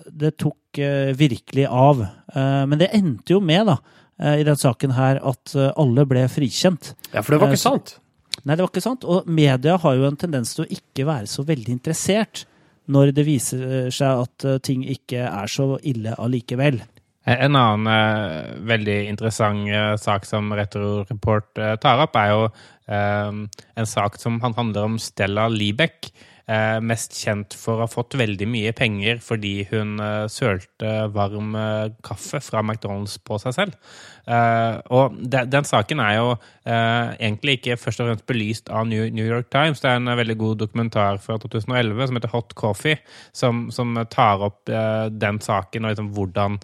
[0.10, 2.02] det tok eh, virkelig av.
[2.34, 3.78] Eh, Men det endte jo med, da,
[4.20, 6.96] eh, i den saken her, at eh, alle ble frikjent.
[7.14, 8.00] Ja, for det var Eh, ikke sant.
[8.46, 9.06] Nei, det var ikke sant.
[9.10, 12.46] Og media har jo en tendens til å ikke være så veldig interessert
[12.94, 16.84] når det viser seg at eh, ting ikke er så ille allikevel.
[17.26, 22.46] En annen eh, veldig interessant eh, sak som Retro Report eh, tar opp, er jo
[22.46, 23.42] eh,
[23.82, 26.12] en sak som handler om Stella Liebeck.
[26.46, 31.56] Eh, mest kjent for å ha fått veldig mye penger fordi hun eh, sølte varm
[31.58, 33.80] eh, kaffe fra McDonald's på seg selv.
[34.26, 38.88] Eh, og de, den saken er jo eh, egentlig ikke først og fremst belyst av
[38.90, 39.82] New, New York Times.
[39.84, 43.02] Det er en veldig god dokumentar fra 2011 som heter Hot Coffee,
[43.36, 46.60] som, som tar opp eh, den saken og liksom hvordan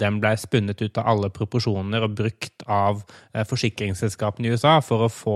[0.00, 3.02] den ble spunnet ut av alle proporsjoner og brukt av
[3.50, 5.34] forsikringsselskapene i USA for å få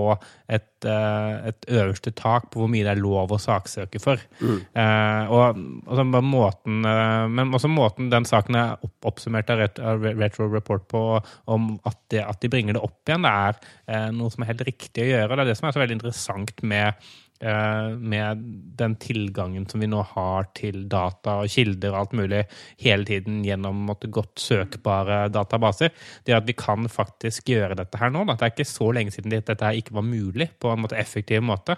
[0.49, 4.23] et, et øverste tak på hvor mye det er lov å saksøke for.
[4.41, 10.49] Eh, og, og så måten, men også måten den saken er opp, oppsummert av Retro
[10.49, 11.03] Report på,
[11.45, 13.59] om at, det, at de bringer det opp igjen, det er
[13.93, 15.35] eh, noe som er helt riktig å gjøre.
[15.35, 18.41] Det er det som er så veldig interessant med med
[18.79, 22.41] den tilgangen som vi nå har til data og kilder og alt mulig
[22.83, 25.93] hele tiden gjennom måtte, godt søkbare databaser,
[26.25, 28.25] det er at vi kan faktisk gjøre dette her nå.
[28.27, 28.35] Da.
[28.35, 31.43] Det er ikke så lenge siden dette her ikke var mulig på en måte effektiv
[31.45, 31.77] måte.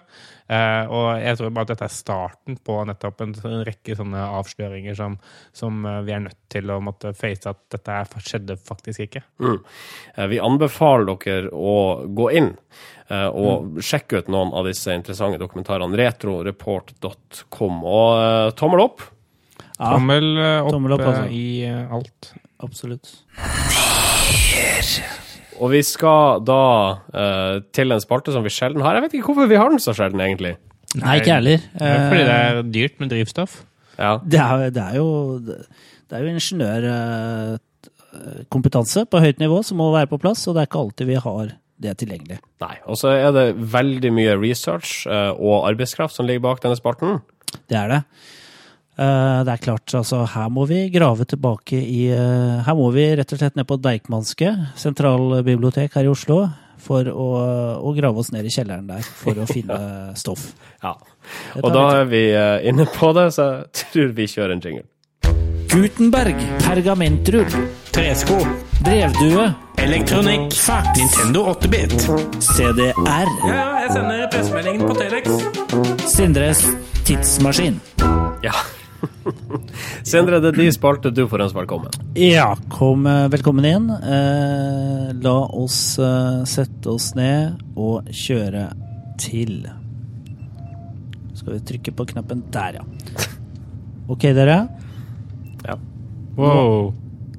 [0.51, 4.23] Eh, og jeg tror bare at dette er starten på nettopp en sånn rekke sånne
[4.41, 5.19] avsløringer som,
[5.55, 9.23] som eh, vi er nødt til å måtte face at dette skjedde faktisk ikke.
[9.43, 9.59] Mm.
[10.15, 13.00] Eh, Vi anbefaler dere å gå inn eh,
[13.31, 15.97] og sjekke ut noen av disse interessante dokumentarene.
[15.99, 17.73] Retroreport.com.
[17.83, 18.99] Og eh, tommel opp.
[19.81, 21.23] Ja, Tommel eh, opp, Tommel opp, altså.
[21.25, 22.33] eh, i eh, alt.
[22.61, 23.09] absolutt.
[25.61, 26.59] Og vi skal da
[27.13, 28.93] uh, til en spalte som vi sjelden har.
[28.97, 30.53] Jeg vet ikke hvorfor vi har den så sjelden, egentlig.
[30.97, 31.59] Nei, ikke heller.
[31.77, 33.53] Det er fordi det Eh, er dyrt med drivstoff.
[33.97, 34.13] Ja.
[34.25, 35.07] Det er, det er jo
[35.45, 40.67] det er jo ingeniørkompetanse på høyt nivå som må være på plass, og det er
[40.67, 41.45] ikke alltid vi har
[41.81, 42.37] det er tilgjengelig.
[42.61, 42.75] Nei.
[42.85, 47.19] Og så er det veldig mye research eh, og arbeidskraft som ligger bak denne spalten.
[47.67, 48.01] Det er det.
[49.01, 53.07] Eh, Det er klart, altså her må vi grave tilbake i eh, Her må vi
[53.17, 56.43] rett og slett ned på Deichmanske sentralbibliotek her i Oslo
[56.81, 57.25] for å,
[57.85, 59.77] å grave oss ned i kjelleren der for å finne
[60.21, 60.47] stoff.
[60.81, 60.95] Ja.
[61.61, 62.23] Og da er vi
[62.71, 64.87] inne på det, så jeg tror vi kjører en jingle.
[65.71, 67.53] Gutenberg, pergamentrull,
[67.95, 68.41] Tresko.
[68.83, 70.53] Brevdue, Elektronikk.
[70.53, 71.93] fax, Nintendo 8-bit.
[72.41, 72.93] CDR,
[73.47, 75.31] Ja, jeg sender pressemeldingen på Telex.
[76.11, 76.61] Sindres
[77.07, 77.79] tidsmaskin.
[78.45, 78.53] Ja.
[80.11, 81.11] Sindre, det er din spalte.
[81.13, 81.93] Du får ønske velkommen.
[82.17, 83.89] Ja, kom, eh, velkommen inn.
[83.89, 88.67] Eh, la oss eh, sette oss ned og kjøre
[89.21, 89.63] til.
[91.37, 92.85] Skal vi trykke på knappen der, ja.
[94.11, 94.59] Ok, dere.
[95.65, 95.77] Ja.
[96.37, 96.91] Wow.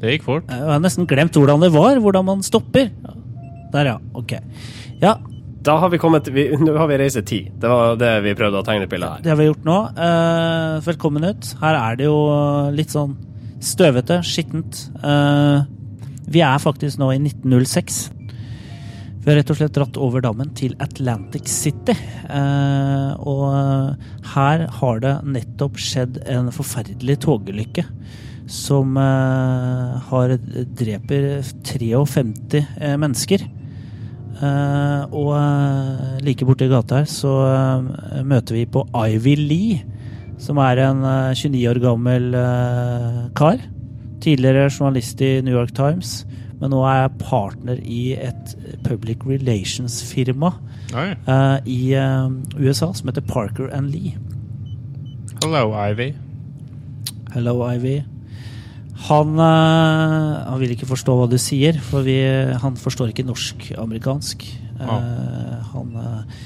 [0.02, 0.48] Det gikk fort.
[0.50, 2.88] Jeg har nesten glemt hvordan det var, hvordan man stopper.
[3.72, 3.98] Der, ja.
[4.18, 4.34] Ok.
[5.02, 5.16] Ja,
[5.62, 7.44] Da har vi kommet vi, Nå har vi reise ti.
[7.54, 9.20] Det var det vi prøvde å tegne et bilde her.
[9.22, 9.76] det har vi gjort nå.
[9.94, 11.52] Eh, velkommen ut.
[11.60, 12.16] Her er det jo
[12.74, 13.14] litt sånn
[13.62, 14.80] støvete, skittent.
[15.06, 15.62] Eh,
[16.34, 18.00] vi er faktisk nå i 1906.
[19.22, 21.94] Vi har rett og slett dratt over dammen til Atlantic City.
[22.26, 23.94] Eh, og
[24.34, 27.86] her har det nettopp skjedd en forferdelig togulykke.
[28.52, 30.36] Som eh, har
[30.76, 33.46] dreper 53 eh, mennesker.
[34.42, 37.32] Eh, og like borti gata her så
[38.26, 39.80] møter vi på Ivy Lee,
[40.42, 42.28] som er en eh, 29 år gammel
[43.38, 43.64] kar.
[44.22, 46.22] Tidligere journalist i New York Times,
[46.62, 48.52] men nå er jeg partner i et
[48.86, 50.52] public relations-firma
[50.94, 52.28] eh, i eh,
[52.60, 54.14] USA som heter Parker and Lee.
[55.42, 56.12] Hello, Ivy.
[57.34, 57.96] Hello, Ivy.
[59.08, 62.18] Han, eh, han vil ikke forstå hva du sier, for vi,
[62.62, 64.46] han forstår ikke norsk-amerikansk.
[64.82, 66.40] Eh, han eh,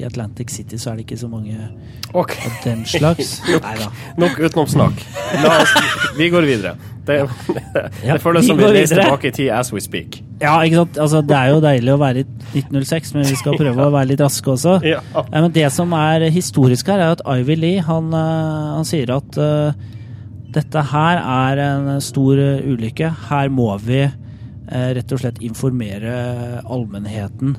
[0.00, 1.56] I Atlantic City så er det ikke så mange
[2.12, 2.42] okay.
[2.44, 3.38] av den slags.
[3.54, 3.90] nok, da.
[4.20, 5.04] nok utenomsnakk.
[6.18, 6.76] Vi går videre.
[7.06, 7.22] Det,
[8.04, 10.20] Ja, det føles vi som vi reiser tilbake i tid as we speak.
[10.40, 10.98] Ja, ikke sant?
[11.00, 12.26] Altså, det er jo deilig å være i
[12.60, 14.76] 1906, men vi skal prøve å være litt raske også.
[14.86, 15.00] Ja.
[15.32, 19.88] Men det som er historisk her, er at Ivy Lee han, han sier at eh,
[20.54, 23.10] dette her er en stor eh, ulykke.
[23.28, 27.56] Her må vi eh, rett og slett informere allmennheten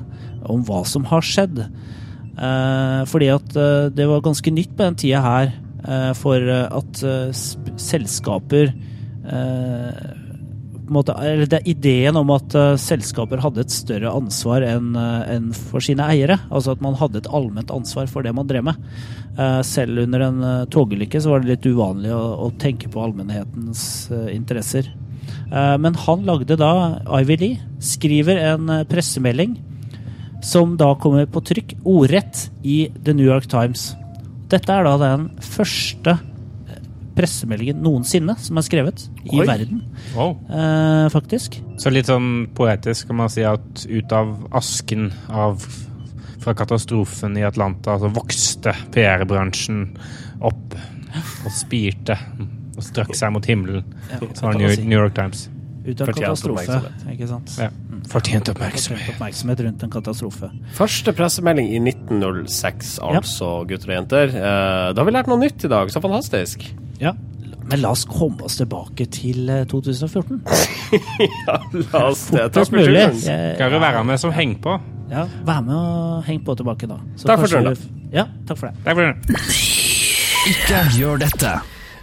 [0.52, 1.62] om hva som har skjedd.
[1.62, 3.58] Eh, fordi at
[3.96, 5.58] det var ganske nytt på den tida her
[6.14, 7.00] for at
[7.82, 8.68] selskaper
[10.94, 15.22] måte, eller det er ideen om at uh, selskaper hadde et større ansvar enn uh,
[15.32, 16.38] en for sine eiere.
[16.50, 18.80] Altså at man hadde et allment ansvar for det man drev med.
[19.38, 23.00] Uh, selv under en eh, togulykke så var det litt uvanlig å, å tenke på
[23.00, 24.90] allmennhetens eh, interesser.
[25.52, 26.72] Eh, men han lagde da,
[27.20, 29.58] Ivy Lee, skriver en eh, pressemelding
[30.42, 33.92] som da kommer på trykk ordrett i The New York Times.
[34.52, 36.31] Dette er da den første eh,
[37.16, 39.46] pressemeldingen noensinne som er skrevet i Oi.
[39.46, 39.82] verden,
[40.16, 40.36] Wow.
[40.50, 41.60] eh, faktisk.
[41.78, 45.64] Så litt sånn poetisk kan man si at ut av asken av
[46.42, 49.84] fra katastrofen i Atlanta så vokste PR-bransjen
[50.42, 50.74] opp
[51.44, 52.16] og spirte
[52.76, 53.84] og strakk seg mot himmelen.
[54.10, 54.82] Ja, Så New, si.
[54.82, 55.48] New York Times.
[55.82, 56.76] Ut av Fortjent katastrofe,
[57.10, 57.54] ikke sant?
[57.58, 57.68] Ja.
[58.12, 59.00] Fortjent oppmerksomhet.
[59.02, 60.50] Fortjent oppmerksomhet rundt en katastrofe.
[60.76, 64.30] Første pressemelding i 1906, altså, gutter og jenter.
[64.30, 65.90] Eh, da har vi lært noe nytt i dag.
[65.90, 66.68] Så fantastisk.
[67.02, 67.16] Ja.
[67.66, 70.42] Men la oss komme oss tilbake til eh, 2014.
[71.46, 72.46] Ja, la oss det.
[72.54, 73.18] Takk for turen.
[73.18, 74.78] Skal du være med som heng på?
[75.12, 76.98] Ja, vær med og heng på tilbake, da.
[77.18, 77.76] Så Takk for turen,
[78.12, 78.86] Ja, takk for det.
[78.86, 79.38] Takk for det.
[80.52, 81.56] Ikke gjør dette.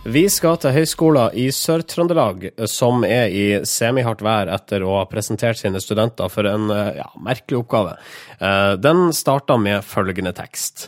[0.10, 5.60] Vi skal til Høgskolen i Sør-Trøndelag, som er i semihardt vær etter å ha presentert
[5.60, 7.93] sine studenter for en ja, merkelig oppgave.
[8.39, 10.88] Eh, Den starta med følgende tekst.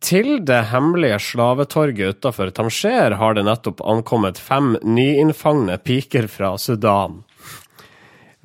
[0.00, 7.24] Til det hemmelige slavetorget utafor Tanger har det nettopp ankommet fem nyinnfangne piker fra Sudan.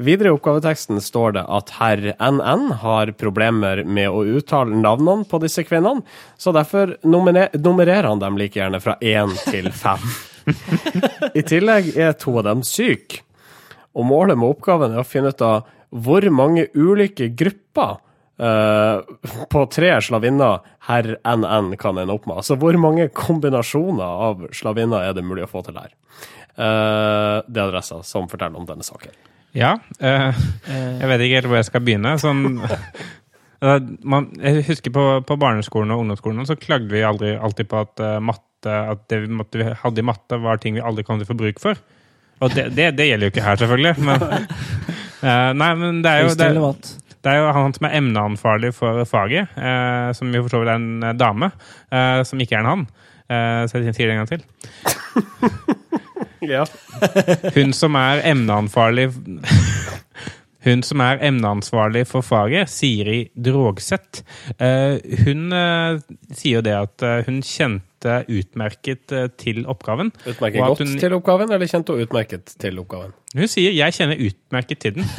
[0.04, 5.40] Videre i oppgaveteksten står det at herr NN har problemer med å uttale navnene på
[5.44, 6.04] disse kvinnene,
[6.38, 10.04] så derfor nummererer han dem like gjerne fra én til fem.
[11.40, 13.22] I tillegg er to av dem syke,
[13.96, 18.02] og målet med oppgaven er å finne ut av hvor mange ulike grupper
[18.34, 19.06] Uh,
[19.46, 22.40] på tre slavinner herr NN kan ende opp med.
[22.42, 25.94] Altså hvor mange kombinasjoner av slavinner er det mulig å få til her.
[26.58, 29.14] Uh, det er adressa som forteller om denne saken.
[29.54, 29.76] Ja.
[30.00, 32.16] eh, jeg vet ikke helt hvor jeg skal begynne.
[32.22, 33.78] Sånn, eh,
[34.14, 38.04] man, jeg husker på, på barneskolen og ungdomsskolen så klagde vi aldri, alltid på at
[38.04, 41.22] eh, matte, at det vi, måtte, vi hadde i matte, var ting vi aldri kom
[41.22, 41.80] til å få bruk for.
[42.44, 43.94] Og det, det, det gjelder jo ikke her, selvfølgelig.
[44.10, 44.28] Men,
[45.30, 46.52] eh, nei, men det er jo det,
[47.24, 50.74] det er jo han som er emneansvarlig for faget, eh, som jo for så vidt
[50.74, 51.54] er en eh, dame,
[51.94, 52.88] eh, som ikke er en han.
[53.32, 54.44] Eh, så jeg sier det en gang til.
[56.50, 56.66] Ja.
[57.56, 59.10] Hun som er emneansvarlig
[60.64, 64.22] Hun som er emneansvarlig for faget, Siri Drogseth,
[64.64, 65.98] eh, hun eh,
[66.32, 70.14] sier jo det at eh, hun kjente utmerket til oppgaven.
[70.24, 73.12] Utmerket Og godt hun- til oppgaven, eller kjente hun utmerket til oppgaven?
[73.36, 75.10] Hun sier 'jeg kjenner utmerket til den'.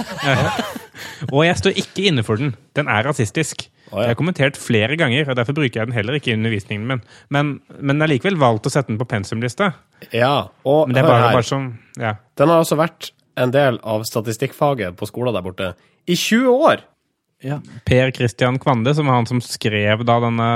[1.34, 2.54] Og jeg står ikke inne for den.
[2.76, 3.68] Den er rasistisk.
[3.94, 4.08] Å, ja.
[4.08, 7.02] Jeg har kommentert flere ganger, og derfor bruker jeg den heller ikke i undervisningen min.
[7.30, 9.70] Men, men jeg har likevel valgt å sette den på pensumlista.
[10.10, 11.36] Ja, og Men det er hør bare, her.
[11.38, 11.68] bare som
[12.00, 12.16] Ja.
[12.36, 15.70] Den har også vært en del av statistikkfaget på skolen der borte
[16.10, 16.82] i 20 år!
[17.44, 17.58] Ja.
[17.84, 20.46] Per Christian Kvande, som er han som skrev da denne,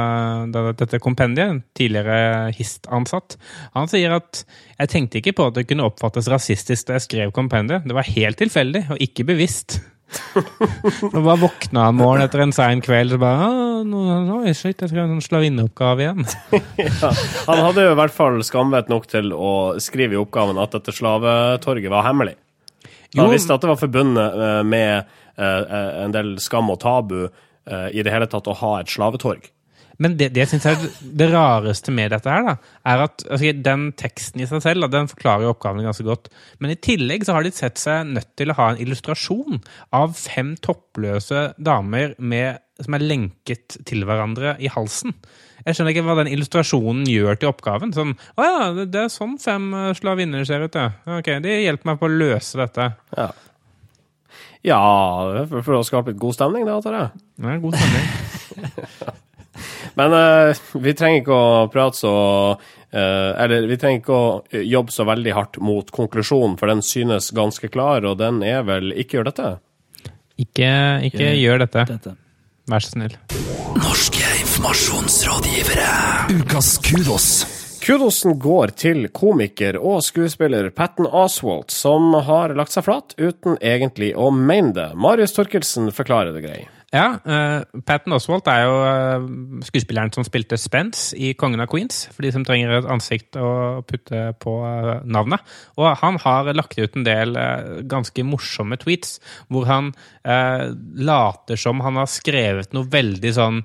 [0.79, 3.37] dette kompendiet, tidligere HIST-ansatt,
[3.74, 4.40] han sier at
[4.79, 7.85] jeg tenkte ikke på at det kunne oppfattes rasistisk da jeg skrev kompendiet.
[7.85, 9.83] Det var helt tilfeldig, og ikke bevisst.
[10.08, 13.48] Så bare våkna han morgen etter en sein kveld og bare
[13.84, 16.24] nå, nå, Oi, shit, jeg skal ha en sånn slavinneoppgave igjen.
[17.48, 20.94] Han hadde jo i hvert fall skamvett nok til å skrive i oppgaven at dette
[20.96, 22.36] slavetorget var hemmelig.
[23.16, 27.20] Han Jo, visste at det var forbundet eh, med eh, en del skam og tabu
[27.26, 29.48] eh, i det hele tatt å ha et slavetorg.
[30.02, 30.82] Men det, det jeg synes er
[31.20, 32.54] det rareste med dette her, da,
[32.87, 36.30] er at altså, den teksten i seg selv da, den forklarer jo oppgaven ganske godt.
[36.62, 39.58] Men i tillegg så har de sett seg nødt til å ha en illustrasjon
[39.98, 45.16] av fem toppløse damer med, som er lenket til hverandre i halsen.
[45.66, 47.90] Jeg skjønner ikke hva den illustrasjonen gjør til oppgaven.
[47.92, 50.92] Sånn, å ja, det, er sånn fem eh, slavinner ser ut, ja.
[51.18, 52.92] Ok, de hjelper meg på å løse dette.
[53.18, 53.30] Ja,
[54.70, 54.82] ja
[55.51, 57.24] for, for å skape litt god stemning, det, antar jeg.
[57.42, 59.16] Er god stemning.
[59.98, 62.12] Men uh, vi trenger ikke å prate så
[62.54, 67.32] uh, Eller vi trenger ikke å jobbe så veldig hardt mot konklusjonen, for den synes
[67.36, 69.54] ganske klar, og den er vel 'ikke gjør dette'?
[70.38, 70.70] Ikke,
[71.09, 71.84] ikke gjør dette.
[71.88, 72.14] Dette.
[72.70, 73.16] Vær så snill.
[73.78, 75.88] Norske informasjonsrådgivere.
[76.38, 77.28] Ukas kudos.
[77.82, 84.11] Kudosen går til komiker og skuespiller Patten Oswald, som har lagt seg flat uten egentlig
[84.12, 84.88] å mene det.
[84.98, 86.59] Marius Torkelsen forklarer det grei.
[86.89, 89.24] Ja, uh, Patton Oswalt er jo uh,
[89.66, 93.82] skuespilleren som spilte Spence i Kongen av Queens, for de som trenger et ansikt å
[93.84, 95.45] putte på uh, navnet.
[95.76, 97.36] Og han har lagt ut en del
[97.91, 99.18] ganske morsomme tweets,
[99.53, 99.93] hvor han
[100.24, 103.61] later som han har skrevet noe veldig sånn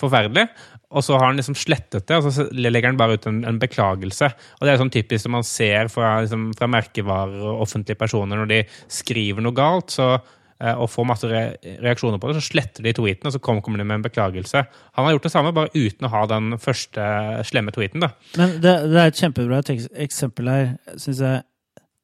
[0.00, 0.46] forferdelig.
[0.94, 3.58] Og så har han liksom slettet det, og så legger han bare ut en, en
[3.62, 4.30] beklagelse.
[4.58, 8.40] Og det er sånn typisk som man ser fra, liksom, fra merkevarer og offentlige personer
[8.40, 8.60] når de
[9.00, 9.94] skriver noe galt.
[9.94, 10.32] så eh,
[10.72, 13.98] og får masse reaksjoner på det, så sletter de tweeten, og så kommer de med
[13.98, 14.64] en beklagelse.
[14.96, 17.02] Han har gjort det samme, bare uten å ha den første
[17.48, 18.00] slemme tweeten.
[18.04, 18.08] da.
[18.40, 19.62] Men det, det er et kjempebra
[20.06, 21.42] eksempel her, syns jeg.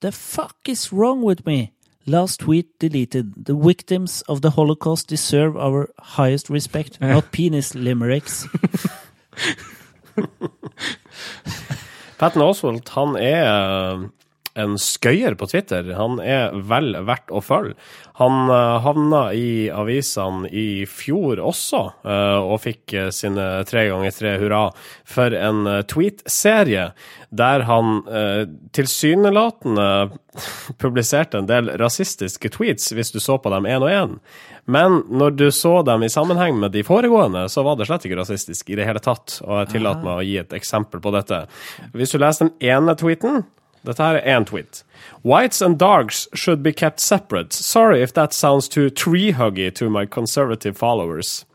[0.00, 1.72] The fuck is wrong with me?
[2.06, 3.44] Last tweet deleted.
[3.46, 8.46] The victims of the Holocaust deserve our highest respect, not penis limericks.
[12.20, 14.00] Patten Oswald, han er eh,
[14.58, 15.92] en skøyer på Twitter.
[15.96, 17.76] Han er vel verdt å følge.
[18.20, 24.16] Han uh, havna i avisene i fjor også, uh, og fikk uh, sine tre ganger
[24.16, 24.66] tre hurra
[25.08, 26.90] for en tweet-serie
[27.30, 28.00] der han
[28.74, 29.84] tilsynelatende
[30.82, 34.16] publiserte en del rasistiske tweets, hvis du så på dem én og én.
[34.70, 38.18] Men når du så dem i sammenheng med de foregående, så var det slett ikke
[38.18, 39.38] rasistisk i det hele tatt.
[39.46, 41.44] Og jeg tillater meg å gi et eksempel på dette.
[41.94, 43.44] Hvis du leser den ene tweeten,
[43.84, 44.84] dette her er én tweet.
[45.22, 47.52] Whites and darks should be kept separate.
[47.52, 51.46] Sorry if that sounds too tree-huggy to my conservative followers.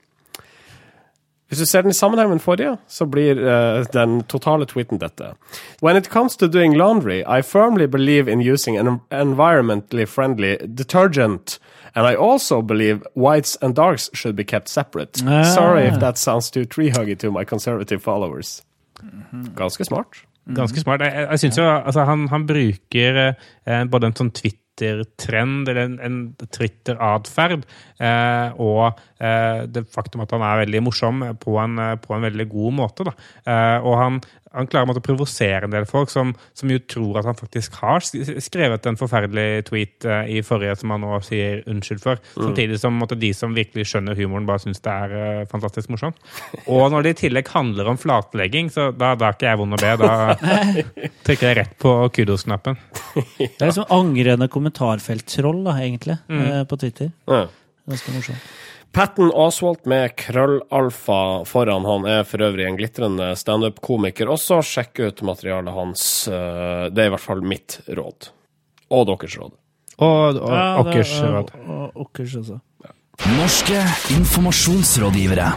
[1.47, 4.97] Hvis du ser den i sammenheng med den forrige, så blir uh, den totale tweeten
[4.97, 5.35] dette.
[5.81, 11.59] When it comes to doing laundry, I firmly believe in using an environmentally friendly detergent.
[11.95, 15.21] And I also believe whites and darks should be kept separate.
[15.25, 15.43] Ah.
[15.43, 18.63] Sorry if that sounds too tree-huggy to my conservative followers.
[19.55, 20.25] Ganske smart.
[20.53, 21.01] Ganske smart.
[21.01, 25.95] Jeg, jeg synes jo altså, han, han bruker eh, både en sånn Twitter-trend, eller en,
[26.05, 27.65] en Twitter-atferd,
[27.97, 29.01] eh, og
[29.71, 33.05] det faktum at han er veldig morsom på en, på en veldig god måte.
[33.07, 33.13] Da.
[33.45, 34.19] Eh, og han,
[34.55, 38.03] han klarer å provosere en del folk som, som, jo tror at han faktisk har
[38.03, 42.21] skrevet en forferdelig tweet i forrige som han nå sier unnskyld for.
[42.35, 42.47] Mm.
[42.49, 46.19] Samtidig som måtte, de som virkelig skjønner humoren, bare syns det er fantastisk morsomt.
[46.65, 49.77] Og når det i tillegg handler om flatlegging, så da, da er ikke jeg vond
[49.77, 49.93] å be.
[50.01, 50.13] Da
[51.27, 52.79] trykker jeg rett på kudos-knappen.
[53.15, 56.65] Det er liksom angrende kommentarfelttroll, da, egentlig, mm.
[56.69, 57.13] på Twitter.
[57.85, 58.53] Ganske morsomt.
[58.95, 61.85] Patten Oswald med krøllalfa foran.
[61.85, 64.61] Han er for øvrig en glitrende standup-komiker også.
[64.63, 66.05] Sjekk ut materialet hans.
[66.31, 68.29] Eh, det er i hvert fall mitt råd.
[68.95, 69.51] Og deres råd.
[69.99, 70.39] Og,
[70.87, 71.51] deres ja, råd.
[71.91, 72.61] Og deres også.
[72.85, 72.93] Ja.
[73.35, 73.83] Norske
[74.15, 75.49] informasjonsrådgivere.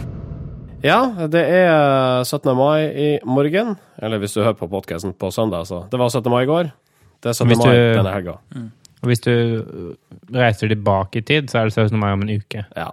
[0.83, 0.99] Ja,
[1.31, 2.51] det er 17.
[2.55, 3.77] mai i morgen.
[3.99, 5.85] Eller hvis du hører på podkasten på søndag, så.
[5.91, 6.31] Det var 17.
[6.31, 6.73] mai i går.
[7.23, 7.55] Det er 17.
[7.59, 8.37] mai denne helga.
[8.55, 8.69] Mm.
[8.99, 9.33] Og hvis du
[10.35, 11.99] reiser tilbake i tid, så er det 17.
[11.99, 12.65] mai om en uke.
[12.75, 12.89] Ja.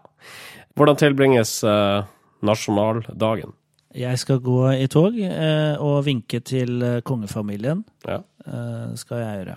[0.76, 2.06] Hvordan tilbringes uh,
[2.44, 3.54] nasjonaldagen?
[3.96, 7.84] Jeg skal gå i tog uh, og vinke til uh, kongefamilien.
[8.06, 8.22] Ja.
[8.94, 9.56] skal jeg gjøre.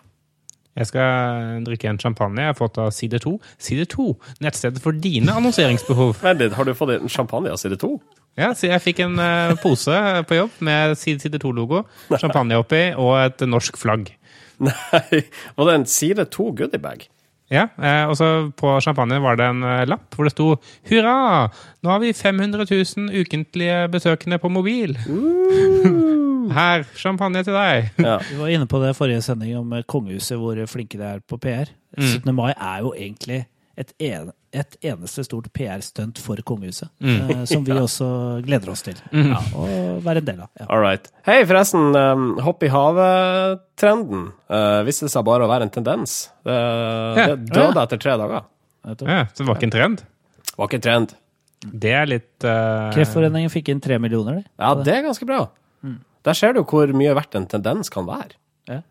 [0.80, 3.34] Jeg skal drikke en champagne jeg har fått av Side 2.
[3.60, 4.06] Side 2,
[4.42, 6.16] nettstedet for dine annonseringsbehov.
[6.24, 7.92] Vent litt, har du fått en champagne av Side 2?
[8.40, 9.20] Ja, så jeg fikk en
[9.62, 11.84] pose på jobb med Side 2-logo,
[12.24, 14.14] champagne oppi og et norsk flagg.
[14.68, 15.24] Nei,
[15.56, 17.08] var det en Side to goodiebag?
[17.50, 20.52] Ja, eh, og så på champagne var det en eh, lapp hvor det sto
[20.86, 21.50] 'Hurra!
[21.82, 24.98] Nå har vi 500 000 ukentlige besøkende på mobil'.
[25.10, 26.50] Uh.
[26.60, 27.90] Her, champagne til deg.
[28.08, 28.20] Ja.
[28.30, 31.38] Vi var inne på det forrige sending om eh, kongehuset, hvor flinke de er på
[31.42, 31.74] PR.
[31.98, 32.22] 17.
[32.26, 32.36] Mm.
[32.36, 33.48] mai er jo egentlig
[33.80, 36.90] et, en, et eneste stort PR-stunt for kongehuset.
[37.00, 37.16] Mm.
[37.16, 38.10] Eh, som vi også
[38.44, 39.30] gleder oss til mm.
[39.32, 39.68] ja, å
[40.04, 40.50] være en del av.
[40.60, 40.68] Ja.
[40.68, 41.08] All right.
[41.28, 41.96] Hei, forresten.
[41.96, 46.20] Um, hopp i havet-trenden uh, viste seg bare å være en tendens.
[46.44, 47.30] Det, ja.
[47.32, 48.46] det døde etter tre dager.
[48.84, 50.06] Ja, Så det var ikke en trend?
[50.50, 51.18] Det var ikke en trend.
[51.60, 52.92] Det er litt uh...
[52.96, 54.48] Kreftforeningen fikk inn tre millioner, de.
[54.60, 55.46] Ja, det er ganske bra.
[55.84, 56.00] Mm.
[56.28, 58.36] Der ser du hvor mye verdt en tendens kan være.
[58.68, 58.82] Ja.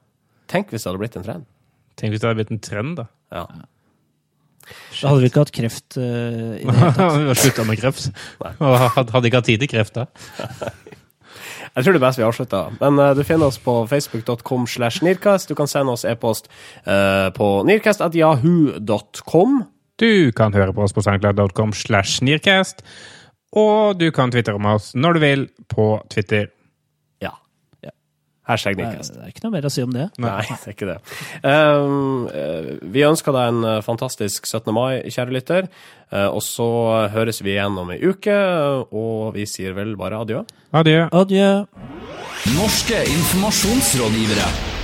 [0.49, 1.49] Tenk hvis det hadde blitt en trend.
[2.01, 3.09] Tenk hvis det hadde blitt en trend, da.
[3.35, 3.45] Ja.
[4.99, 6.03] Da hadde vi ikke hatt kreft uh,
[6.59, 7.17] i det hele tatt.
[7.29, 8.11] vi slutta med kreft.
[8.41, 10.09] Og hadde ikke hatt tid til kreft da.
[11.77, 12.77] Jeg tror det er best vi avslutter.
[12.81, 15.51] Men uh, du finner oss på facebook.com slash nirkast.
[15.51, 16.51] Du kan sende oss e-post
[16.89, 19.63] uh, på nirkast.jahu.com.
[19.99, 22.83] Du kan høre på oss på soundcloud.com slash nirkast.
[23.57, 26.51] Og du kan twitre om oss når du vil på Twitter.
[28.49, 29.13] Hashtag Nikkast.
[29.13, 30.07] Det er ikke noe mer å si om det.
[30.25, 30.99] Nei, det er ikke det.
[31.45, 32.25] Um,
[32.95, 34.73] vi ønsker deg en eh, fantastisk 17.
[34.73, 35.69] mai, kjære lytter.
[36.09, 36.69] Uh, og så
[37.13, 38.39] høres vi igjen om ei uke,
[38.89, 40.43] og vi sier vel bare adjø.
[40.81, 41.05] Adjø.
[41.13, 41.53] Adjø.
[42.57, 44.78] Norske informasjonsrådgivere.